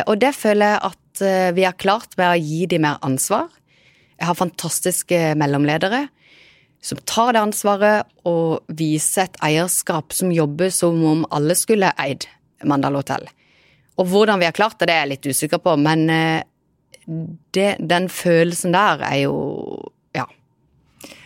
Og 0.04 0.14
det 0.20 0.34
føler 0.36 0.74
jeg 0.74 0.80
at 0.90 1.20
vi 1.56 1.64
har 1.64 1.76
klart 1.80 2.12
med 2.18 2.28
å 2.28 2.40
gi 2.40 2.66
dem 2.68 2.84
mer 2.84 2.98
ansvar. 3.00 3.48
Jeg 4.22 4.28
har 4.28 4.38
fantastiske 4.38 5.20
mellomledere 5.34 6.04
som 6.82 6.98
tar 7.10 7.34
det 7.34 7.42
ansvaret 7.42 8.06
og 8.26 8.62
viser 8.70 9.26
et 9.26 9.38
eierskap 9.50 10.14
som 10.14 10.30
jobber 10.34 10.70
som 10.74 10.98
om 11.06 11.24
alle 11.34 11.56
skulle 11.58 11.90
eid 11.98 12.28
Mandal 12.62 12.94
hotell. 12.94 13.26
Og 13.98 14.06
hvordan 14.06 14.38
vi 14.38 14.46
har 14.46 14.54
klart 14.54 14.78
det, 14.78 14.86
det 14.86 14.94
er 14.94 15.00
jeg 15.00 15.10
litt 15.10 15.26
usikker 15.26 15.58
på, 15.58 15.74
men 15.82 16.04
det, 17.50 17.66
den 17.82 18.06
følelsen 18.06 18.74
der 18.74 19.02
er 19.02 19.16
jo 19.24 19.34
ja. 20.14 20.28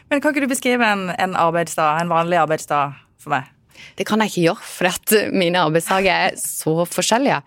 men 0.09 0.23
Kan 0.25 0.33
ikke 0.33 0.47
du 0.47 0.55
beskrive 0.55 0.89
en, 0.89 1.11
en 1.13 1.37
arbeidsdag, 1.37 2.01
en 2.01 2.13
vanlig 2.13 2.41
arbeidsdag 2.41 2.97
for 3.21 3.37
meg? 3.37 3.53
Det 4.01 4.07
kan 4.09 4.25
jeg 4.25 4.33
ikke 4.33 4.47
gjøre, 4.47 4.65
for 4.65 5.37
mine 5.37 5.61
arbeidsdager 5.69 6.31
er 6.31 6.41
så 6.41 6.89
forskjellige. 6.89 7.43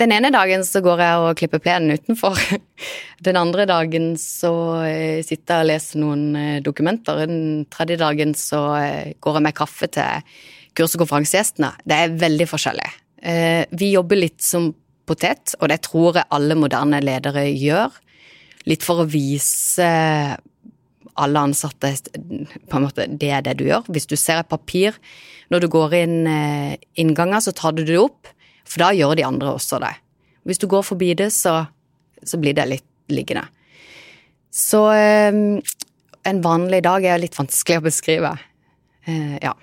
Den 0.00 0.12
ene 0.14 0.30
dagen 0.32 0.64
så 0.64 0.80
går 0.82 1.00
jeg 1.04 1.22
og 1.22 1.38
klipper 1.38 1.60
plenen 1.62 1.98
utenfor. 1.98 2.38
Den 3.26 3.38
andre 3.38 3.66
dagen 3.68 4.14
så 4.18 4.52
eh, 4.86 5.20
sitter 5.24 5.60
jeg 5.60 5.66
og 5.66 5.68
leser 5.68 6.02
noen 6.02 6.24
eh, 6.38 6.60
dokumenter. 6.64 7.22
Den 7.26 7.66
tredje 7.72 7.98
dagen 8.00 8.32
så 8.38 8.62
eh, 8.80 9.12
går 9.22 9.38
jeg 9.38 9.46
med 9.46 9.56
kaffe 9.58 9.90
til 9.92 10.24
kurs- 10.78 10.96
og 10.96 11.04
konferansegjestene. 11.04 11.74
Det 11.84 11.98
er 11.98 12.20
veldig 12.22 12.48
forskjellig. 12.48 12.90
Vi 13.22 13.92
jobber 13.92 14.18
litt 14.18 14.40
som 14.42 14.72
potet, 15.06 15.52
og 15.60 15.68
det 15.70 15.76
tror 15.84 16.16
jeg 16.18 16.26
alle 16.34 16.56
moderne 16.58 16.98
ledere 17.04 17.44
gjør. 17.52 17.92
Litt 18.66 18.82
for 18.82 19.04
å 19.04 19.06
vise 19.06 19.86
alle 21.12 21.44
ansatte 21.44 21.92
på 22.10 22.80
en 22.80 22.86
måte, 22.88 23.06
Det 23.06 23.30
er 23.30 23.44
det 23.46 23.58
du 23.60 23.66
gjør. 23.68 23.84
Hvis 23.92 24.08
du 24.10 24.16
ser 24.16 24.40
et 24.40 24.50
papir 24.50 24.96
når 25.52 25.62
du 25.62 25.68
går 25.70 25.94
inn 26.00 26.18
innganger, 26.98 27.44
så 27.44 27.54
tar 27.54 27.76
du 27.76 27.84
det 27.84 28.00
opp, 28.00 28.32
for 28.64 28.84
da 28.84 28.92
gjør 28.96 29.16
de 29.18 29.26
andre 29.26 29.54
også 29.56 29.80
det. 29.82 29.92
Hvis 30.48 30.60
du 30.62 30.66
går 30.70 30.84
forbi 30.86 31.12
det, 31.18 31.30
så, 31.34 31.64
så 32.22 32.40
blir 32.40 32.56
det 32.58 32.68
litt 32.70 32.88
liggende. 33.12 33.44
Så 34.52 34.84
eh, 34.92 35.32
en 36.28 36.42
vanlig 36.44 36.82
dag 36.84 37.04
er 37.08 37.20
litt 37.22 37.38
vanskelig 37.38 37.80
å 37.80 37.86
beskrive. 37.86 38.32
Eh, 39.08 39.38
ja. 39.42 39.54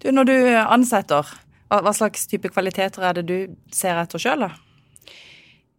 Du, 0.00 0.10
når 0.12 0.28
du 0.28 0.36
ansetter, 0.64 1.28
Hva, 1.70 1.92
slags 1.94 2.26
type 2.26 2.50
kvaliteter 2.50 3.04
er 3.06 3.20
det 3.20 3.22
du 3.28 3.36
ser 3.70 4.00
etter 4.00 4.18
sjøl, 4.18 4.42
da? 4.42 4.50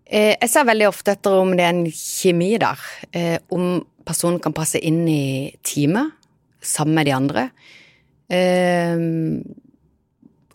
Eh, 0.06 0.38
jeg 0.38 0.50
ser 0.52 0.68
veldig 0.70 0.88
ofte 0.88 1.18
etter 1.18 1.36
om 1.42 1.52
det 1.58 1.66
er 1.66 1.74
en 1.74 1.90
kjemi 1.92 2.54
der. 2.62 2.86
Eh, 3.12 3.38
om 3.52 3.82
personen 4.08 4.40
kan 4.44 4.56
passe 4.56 4.80
inn 4.80 5.04
i 5.12 5.52
teamet 5.68 6.16
sammen 6.62 6.96
med 6.96 7.10
de 7.10 7.18
andre. 7.18 7.44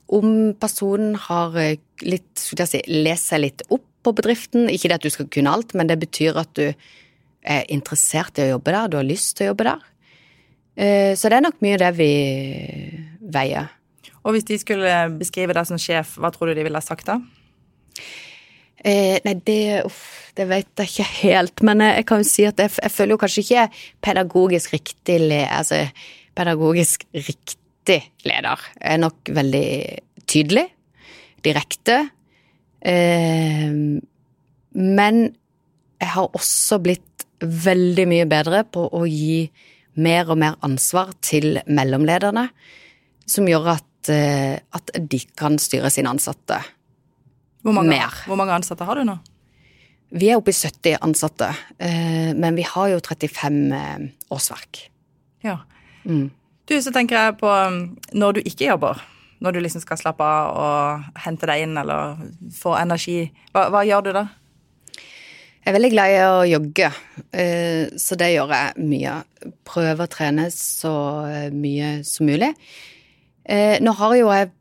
Om 0.07 0.55
personen 0.61 1.16
har 1.27 1.57
eh, 1.59 1.81
litt, 2.07 2.31
skulle 2.38 2.66
jeg 2.66 2.75
si, 2.77 3.01
lest 3.07 3.33
seg 3.33 3.42
litt 3.42 3.66
opp 3.69 3.87
på 4.07 4.14
bedriften. 4.14 4.71
Ikke 4.71 4.90
det 4.90 5.01
at 5.01 5.07
du 5.07 5.12
skal 5.12 5.31
kunne 5.33 5.53
alt, 5.53 5.75
men 5.75 5.90
det 5.90 5.99
betyr 6.03 6.38
at 6.38 6.53
du 6.59 6.69
er 7.47 7.66
interessert 7.73 8.38
i 8.38 8.47
å 8.47 8.57
jobbe 8.57 8.75
der, 8.75 8.90
du 8.90 8.99
har 8.99 9.07
lyst 9.07 9.37
til 9.38 9.47
å 9.47 9.53
jobbe 9.53 9.69
der. 9.69 9.88
Eh, 10.77 11.12
så 11.16 11.31
det 11.31 11.38
er 11.38 11.47
nok 11.47 11.59
mye 11.64 11.81
det 11.81 11.90
vi 11.97 12.12
veier. 13.35 13.73
Og 14.27 14.35
hvis 14.35 14.47
de 14.49 14.59
skulle 14.59 14.95
beskrive 15.19 15.55
deg 15.55 15.69
som 15.69 15.81
sjef, 15.81 16.16
hva 16.21 16.33
tror 16.35 16.51
du 16.51 16.59
de 16.59 16.66
ville 16.66 16.79
ha 16.79 16.85
sagt 16.85 17.07
da? 17.09 17.21
Eh, 18.87 19.19
nei, 19.25 19.37
det, 19.47 19.61
uff, 19.87 20.33
det 20.38 20.49
vet 20.51 20.83
jeg 20.83 20.92
ikke 20.92 21.11
helt, 21.23 21.62
men 21.66 21.83
jeg, 21.83 22.01
jeg 22.01 22.09
kan 22.11 22.23
jo 22.23 22.29
si 22.29 22.47
at 22.47 22.61
jeg, 22.61 22.75
jeg, 22.83 22.92
føler 22.92 23.14
jo 23.14 23.21
kanskje 23.23 23.45
ikke 23.47 23.69
pedagogisk 24.05 24.75
riktig 24.77 25.21
Altså, 25.47 25.87
pedagogisk 26.37 27.07
riktig 27.14 27.62
leder 28.27 28.62
er 28.81 29.01
nok 29.01 29.31
veldig 29.35 29.68
tydelig, 30.27 30.66
direkte. 31.46 32.01
Eh, 32.81 33.72
men 34.77 35.20
jeg 35.96 36.12
har 36.12 36.37
også 36.37 36.81
blitt 36.85 37.27
veldig 37.40 38.07
mye 38.09 38.29
bedre 38.29 38.64
på 38.68 38.87
å 38.92 39.05
gi 39.09 39.46
mer 39.96 40.29
og 40.33 40.40
mer 40.40 40.57
ansvar 40.66 41.14
til 41.25 41.61
mellomlederne, 41.66 42.49
som 43.27 43.49
gjør 43.49 43.77
at, 43.77 44.11
eh, 44.12 44.57
at 44.77 44.92
de 44.96 45.20
kan 45.37 45.59
styre 45.59 45.90
sine 45.90 46.12
ansatte 46.12 46.61
hvor 47.66 47.75
mange, 47.75 47.90
mer. 47.90 48.14
Hvor 48.27 48.38
mange 48.38 48.55
ansatte 48.55 48.87
har 48.87 49.01
du 49.01 49.07
nå? 49.09 49.16
Vi 50.14 50.29
er 50.31 50.38
oppe 50.38 50.53
i 50.53 50.57
70 50.57 51.01
ansatte, 51.03 51.49
eh, 51.83 52.31
men 52.38 52.55
vi 52.55 52.62
har 52.62 52.92
jo 52.92 53.01
35 53.03 53.57
eh, 53.75 54.05
årsverk. 54.31 54.85
Ja. 55.42 55.57
Mm. 56.05 56.31
Du, 56.66 56.74
så 56.83 56.90
tenker 56.90 57.14
jeg 57.14 57.37
på 57.38 57.50
um, 57.50 57.79
når 58.16 58.38
du 58.38 58.40
ikke 58.42 58.66
jobber. 58.66 58.98
Når 59.44 59.55
du 59.55 59.61
liksom 59.62 59.83
skal 59.85 60.00
slappe 60.00 60.24
av 60.24 60.57
og 60.57 61.22
hente 61.22 61.46
deg 61.46 61.66
inn 61.66 61.79
eller 61.79 62.18
få 62.57 62.74
energi. 62.79 63.20
Hva, 63.55 63.68
hva 63.70 63.85
gjør 63.87 64.07
du 64.07 64.11
da? 64.16 64.24
Jeg 64.96 65.72
er 65.72 65.76
veldig 65.76 65.90
glad 65.92 66.12
i 66.12 66.18
å 66.22 66.35
jogge, 66.46 66.88
eh, 67.35 67.88
så 67.98 68.14
det 68.18 68.29
gjør 68.33 68.52
jeg 68.55 68.85
mye. 68.87 69.14
Prøver 69.66 70.07
å 70.07 70.11
trene 70.11 70.44
så 70.55 70.92
mye 71.50 71.88
som 72.07 72.31
mulig. 72.31 72.52
Nå 73.83 73.94
har 73.98 74.14
jo 74.14 74.31
jeg 74.31 74.52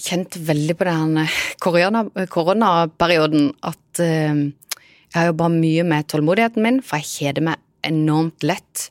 kjent 0.00 0.36
veldig 0.44 0.76
på 0.76 0.86
den 0.88 1.24
korona, 1.64 2.04
koronaperioden 2.32 3.48
at 3.64 4.00
jeg 4.00 5.16
har 5.16 5.30
jobba 5.32 5.48
mye 5.56 5.88
med 5.88 6.08
tålmodigheten 6.12 6.68
min, 6.68 6.82
for 6.84 7.00
jeg 7.00 7.10
kjeder 7.10 7.48
meg 7.48 7.64
enormt 7.88 8.44
lett. 8.44 8.90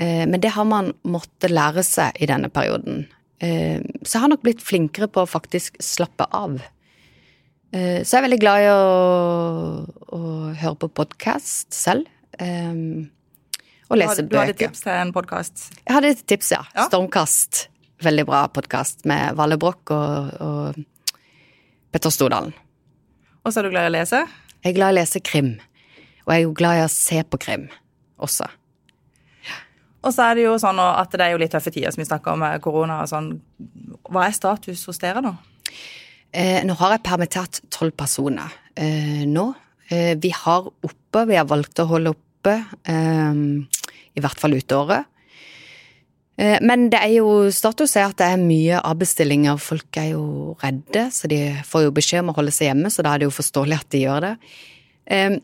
Uh, 0.00 0.26
men 0.26 0.40
det 0.40 0.54
har 0.56 0.66
man 0.68 0.92
måttet 1.04 1.52
lære 1.52 1.84
seg 1.86 2.16
i 2.20 2.28
denne 2.30 2.50
perioden. 2.52 3.06
Uh, 3.42 3.80
så 4.02 4.16
jeg 4.16 4.24
har 4.24 4.32
nok 4.32 4.44
blitt 4.46 4.64
flinkere 4.64 5.10
på 5.12 5.24
å 5.24 5.30
faktisk 5.30 5.80
slappe 5.84 6.28
av. 6.30 6.60
så 7.70 8.02
jeg 8.02 8.18
er 8.18 8.24
veldig 8.24 8.38
glad 8.42 8.64
i 8.64 8.70
å, 8.72 8.78
å 10.10 10.20
høre 10.58 10.74
på 10.82 10.88
podkast 10.90 11.70
selv. 11.70 12.08
og 12.34 13.94
lese 13.94 14.24
bøker. 14.24 14.32
Du 14.32 14.38
hadde 14.40 14.56
tips 14.58 14.82
til 14.82 14.90
en 14.90 15.12
podkast? 15.14 15.68
Jeg 15.84 15.94
hadde 15.94 16.10
et 16.16 16.24
tips, 16.26 16.50
ja. 16.50 16.64
ja. 16.74 16.88
Stormkast 16.90 17.68
veldig 18.04 18.26
bra 18.26 18.48
podkast 18.48 19.04
med 19.08 19.36
Valle 19.36 19.58
Broch 19.60 19.92
og, 19.92 20.30
og, 20.40 20.78
Petter 21.90 22.12
Stordalen. 22.14 22.54
Og 23.44 23.52
så 23.52 23.60
er 23.60 23.66
du 23.66 23.74
glad 23.74 23.88
i 23.88 23.90
å 23.90 23.94
lese? 23.96 24.22
Jeg 24.62 24.72
er 24.72 24.76
glad 24.76 24.92
i 24.92 24.94
å 24.94 24.98
lese 25.00 25.22
krim. 25.24 25.50
Og 26.26 26.32
jeg 26.32 26.38
er 26.38 26.44
jo 26.44 26.54
glad 26.56 26.78
i 26.78 26.84
å 26.84 26.92
se 26.92 27.22
på 27.26 27.40
krim 27.42 27.66
også. 28.22 28.46
Og 30.00 30.14
så 30.14 30.30
er 30.30 30.38
det 30.38 30.46
jo 30.46 30.56
sånn 30.60 30.80
at 30.80 31.12
det 31.12 31.26
er 31.26 31.34
jo 31.34 31.40
litt 31.42 31.52
tøffe 31.52 31.72
tider, 31.74 31.92
som 31.92 32.00
vi 32.00 32.08
snakker 32.08 32.32
om 32.32 32.40
med 32.44 32.62
korona 32.64 33.02
og 33.02 33.10
sånn. 33.10 33.34
Hva 34.08 34.26
er 34.26 34.36
status 34.36 34.86
hos 34.88 35.00
dere 35.02 35.22
nå? 35.24 35.34
Eh, 36.32 36.60
nå 36.64 36.76
har 36.78 36.94
jeg 36.94 37.04
permittert 37.04 37.60
tolv 37.74 37.92
personer 37.98 38.52
eh, 38.78 39.26
nå. 39.28 39.50
Eh, 39.90 40.14
vi 40.22 40.30
har 40.34 40.68
oppe, 40.70 41.24
vi 41.26 41.36
har 41.36 41.48
valgt 41.50 41.82
å 41.82 41.88
holde 41.90 42.14
oppe, 42.14 42.54
eh, 42.88 43.40
i 44.14 44.22
hvert 44.22 44.40
fall 44.40 44.56
ut 44.56 44.76
året. 44.76 45.10
Eh, 46.40 46.56
men 46.64 46.88
det 46.92 47.02
er 47.02 47.14
jo 47.18 47.50
status 47.52 47.98
er 47.98 48.08
at 48.08 48.18
det 48.22 48.30
er 48.32 48.40
mye 48.40 48.80
avbestillinger. 48.80 49.60
Folk 49.60 50.00
er 50.00 50.12
jo 50.14 50.56
redde, 50.62 51.08
så 51.12 51.28
de 51.28 51.42
får 51.66 51.88
jo 51.88 51.94
beskjed 51.96 52.24
om 52.24 52.32
å 52.32 52.38
holde 52.38 52.54
seg 52.54 52.70
hjemme, 52.70 52.92
så 52.92 53.04
da 53.04 53.12
er 53.12 53.20
det 53.20 53.28
jo 53.28 53.36
forståelig 53.36 53.76
at 53.76 53.90
de 53.92 54.04
gjør 54.06 54.28
det. 54.30 54.34
Eh, 55.10 55.38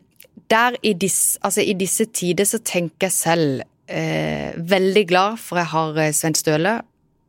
der 0.49 0.77
i 0.85 0.93
disse, 0.97 1.37
altså 1.43 1.61
i 1.61 1.75
disse 1.77 2.07
tider 2.15 2.47
så 2.47 2.61
tenker 2.63 3.09
jeg 3.09 3.15
selv 3.17 3.65
eh, 3.87 4.53
veldig 4.57 5.03
glad 5.09 5.39
for 5.41 5.59
jeg 5.61 5.71
har 5.73 5.99
eh, 6.03 6.13
Svein 6.15 6.37
Støle, 6.37 6.77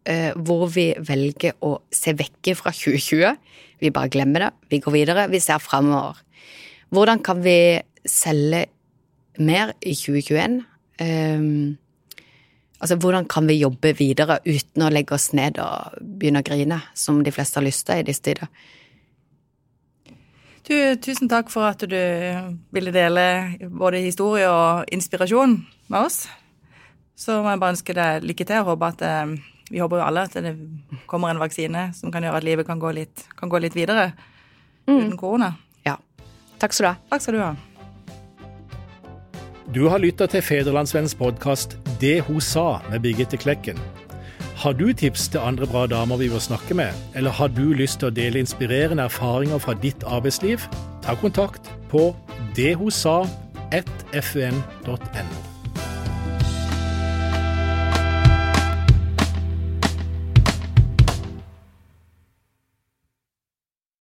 eh, 0.09 0.31
hvor 0.37 0.68
vi 0.75 0.90
velger 0.99 1.59
å 1.64 1.79
se 1.94 2.14
vekk 2.18 2.53
fra 2.59 2.75
2020. 2.83 3.37
Vi 3.83 3.92
bare 3.94 4.12
glemmer 4.12 4.49
det. 4.49 4.53
Vi 4.71 4.83
går 4.85 4.97
videre. 4.97 5.29
Vi 5.31 5.40
ser 5.42 5.62
fremover. 5.62 6.18
Hvordan 6.94 7.23
kan 7.23 7.42
vi 7.44 7.59
selge 8.09 8.66
mer 9.38 9.75
i 9.85 9.94
2021? 9.94 10.62
Eh, 11.05 11.77
Altså, 12.79 12.94
hvordan 12.94 13.27
kan 13.27 13.47
vi 13.49 13.59
jobbe 13.59 13.90
videre 13.99 14.38
uten 14.47 14.85
å 14.87 14.90
legge 14.92 15.16
oss 15.16 15.33
ned 15.35 15.59
og 15.59 15.97
begynne 15.99 16.44
å 16.44 16.47
grine, 16.47 16.79
som 16.94 17.25
de 17.27 17.33
fleste 17.35 17.59
har 17.59 17.66
lyst 17.66 17.88
til 17.88 17.99
i 17.99 18.07
disse 18.07 18.23
tider? 18.23 18.47
Du, 20.68 20.75
tusen 21.03 21.31
takk 21.31 21.51
for 21.51 21.66
at 21.66 21.83
du 21.90 21.99
ville 22.77 22.92
dele 22.94 23.25
både 23.73 24.05
historie 24.05 24.47
og 24.53 24.90
inspirasjon 24.94 25.57
med 25.88 25.99
oss. 25.99 26.27
Så 27.19 27.41
må 27.43 27.51
jeg 27.51 27.63
bare 27.63 27.75
ønske 27.75 27.95
deg 27.97 28.27
lykke 28.27 28.45
til 28.47 28.61
og 28.63 28.73
håpe 28.73 28.91
at 28.95 29.01
eh, 29.03 29.33
vi 29.73 29.81
håper 29.83 30.01
jo 30.01 30.07
alle 30.07 30.27
at 30.29 30.37
det 30.39 30.55
kommer 31.11 31.33
en 31.33 31.43
vaksine 31.43 31.89
som 31.97 32.13
kan 32.15 32.25
gjøre 32.25 32.41
at 32.41 32.47
livet 32.47 32.69
kan 32.69 32.81
gå 32.81 32.93
litt, 32.95 33.25
kan 33.39 33.51
gå 33.51 33.59
litt 33.61 33.77
videre 33.77 34.13
mm. 34.87 34.95
uten 34.95 35.17
korona. 35.21 35.53
Ja. 35.87 35.97
Takk 36.63 36.73
skal 36.77 36.85
du 36.85 36.89
ha. 36.93 36.97
Takk 37.11 37.25
skal 37.25 37.37
du 37.37 37.43
ha. 37.43 37.53
Du 39.75 39.83
har 39.93 39.99
lytta 40.01 40.27
til 40.31 40.43
Federlandsvennens 40.43 41.15
podkast 41.15 41.77
'Det 42.01 42.25
hun 42.25 42.41
sa' 42.41 42.91
med 42.91 43.01
Birgitte 43.01 43.37
Klekken. 43.37 43.79
Har 44.57 44.73
du 44.73 44.93
tips 44.93 45.29
til 45.29 45.39
andre 45.39 45.67
bra 45.67 45.87
damer 45.87 46.17
vi 46.17 46.29
bør 46.29 46.39
snakke 46.39 46.75
med, 46.75 46.93
eller 47.15 47.31
har 47.31 47.49
du 47.49 47.73
lyst 47.73 47.99
til 47.99 48.09
å 48.09 48.15
dele 48.15 48.39
inspirerende 48.39 49.03
erfaringer 49.03 49.59
fra 49.59 49.75
ditt 49.75 50.05
arbeidsliv? 50.07 50.59
Ta 51.03 51.15
kontakt 51.15 51.71
på 51.91 52.17
dethosa1fn.no. 52.57 55.48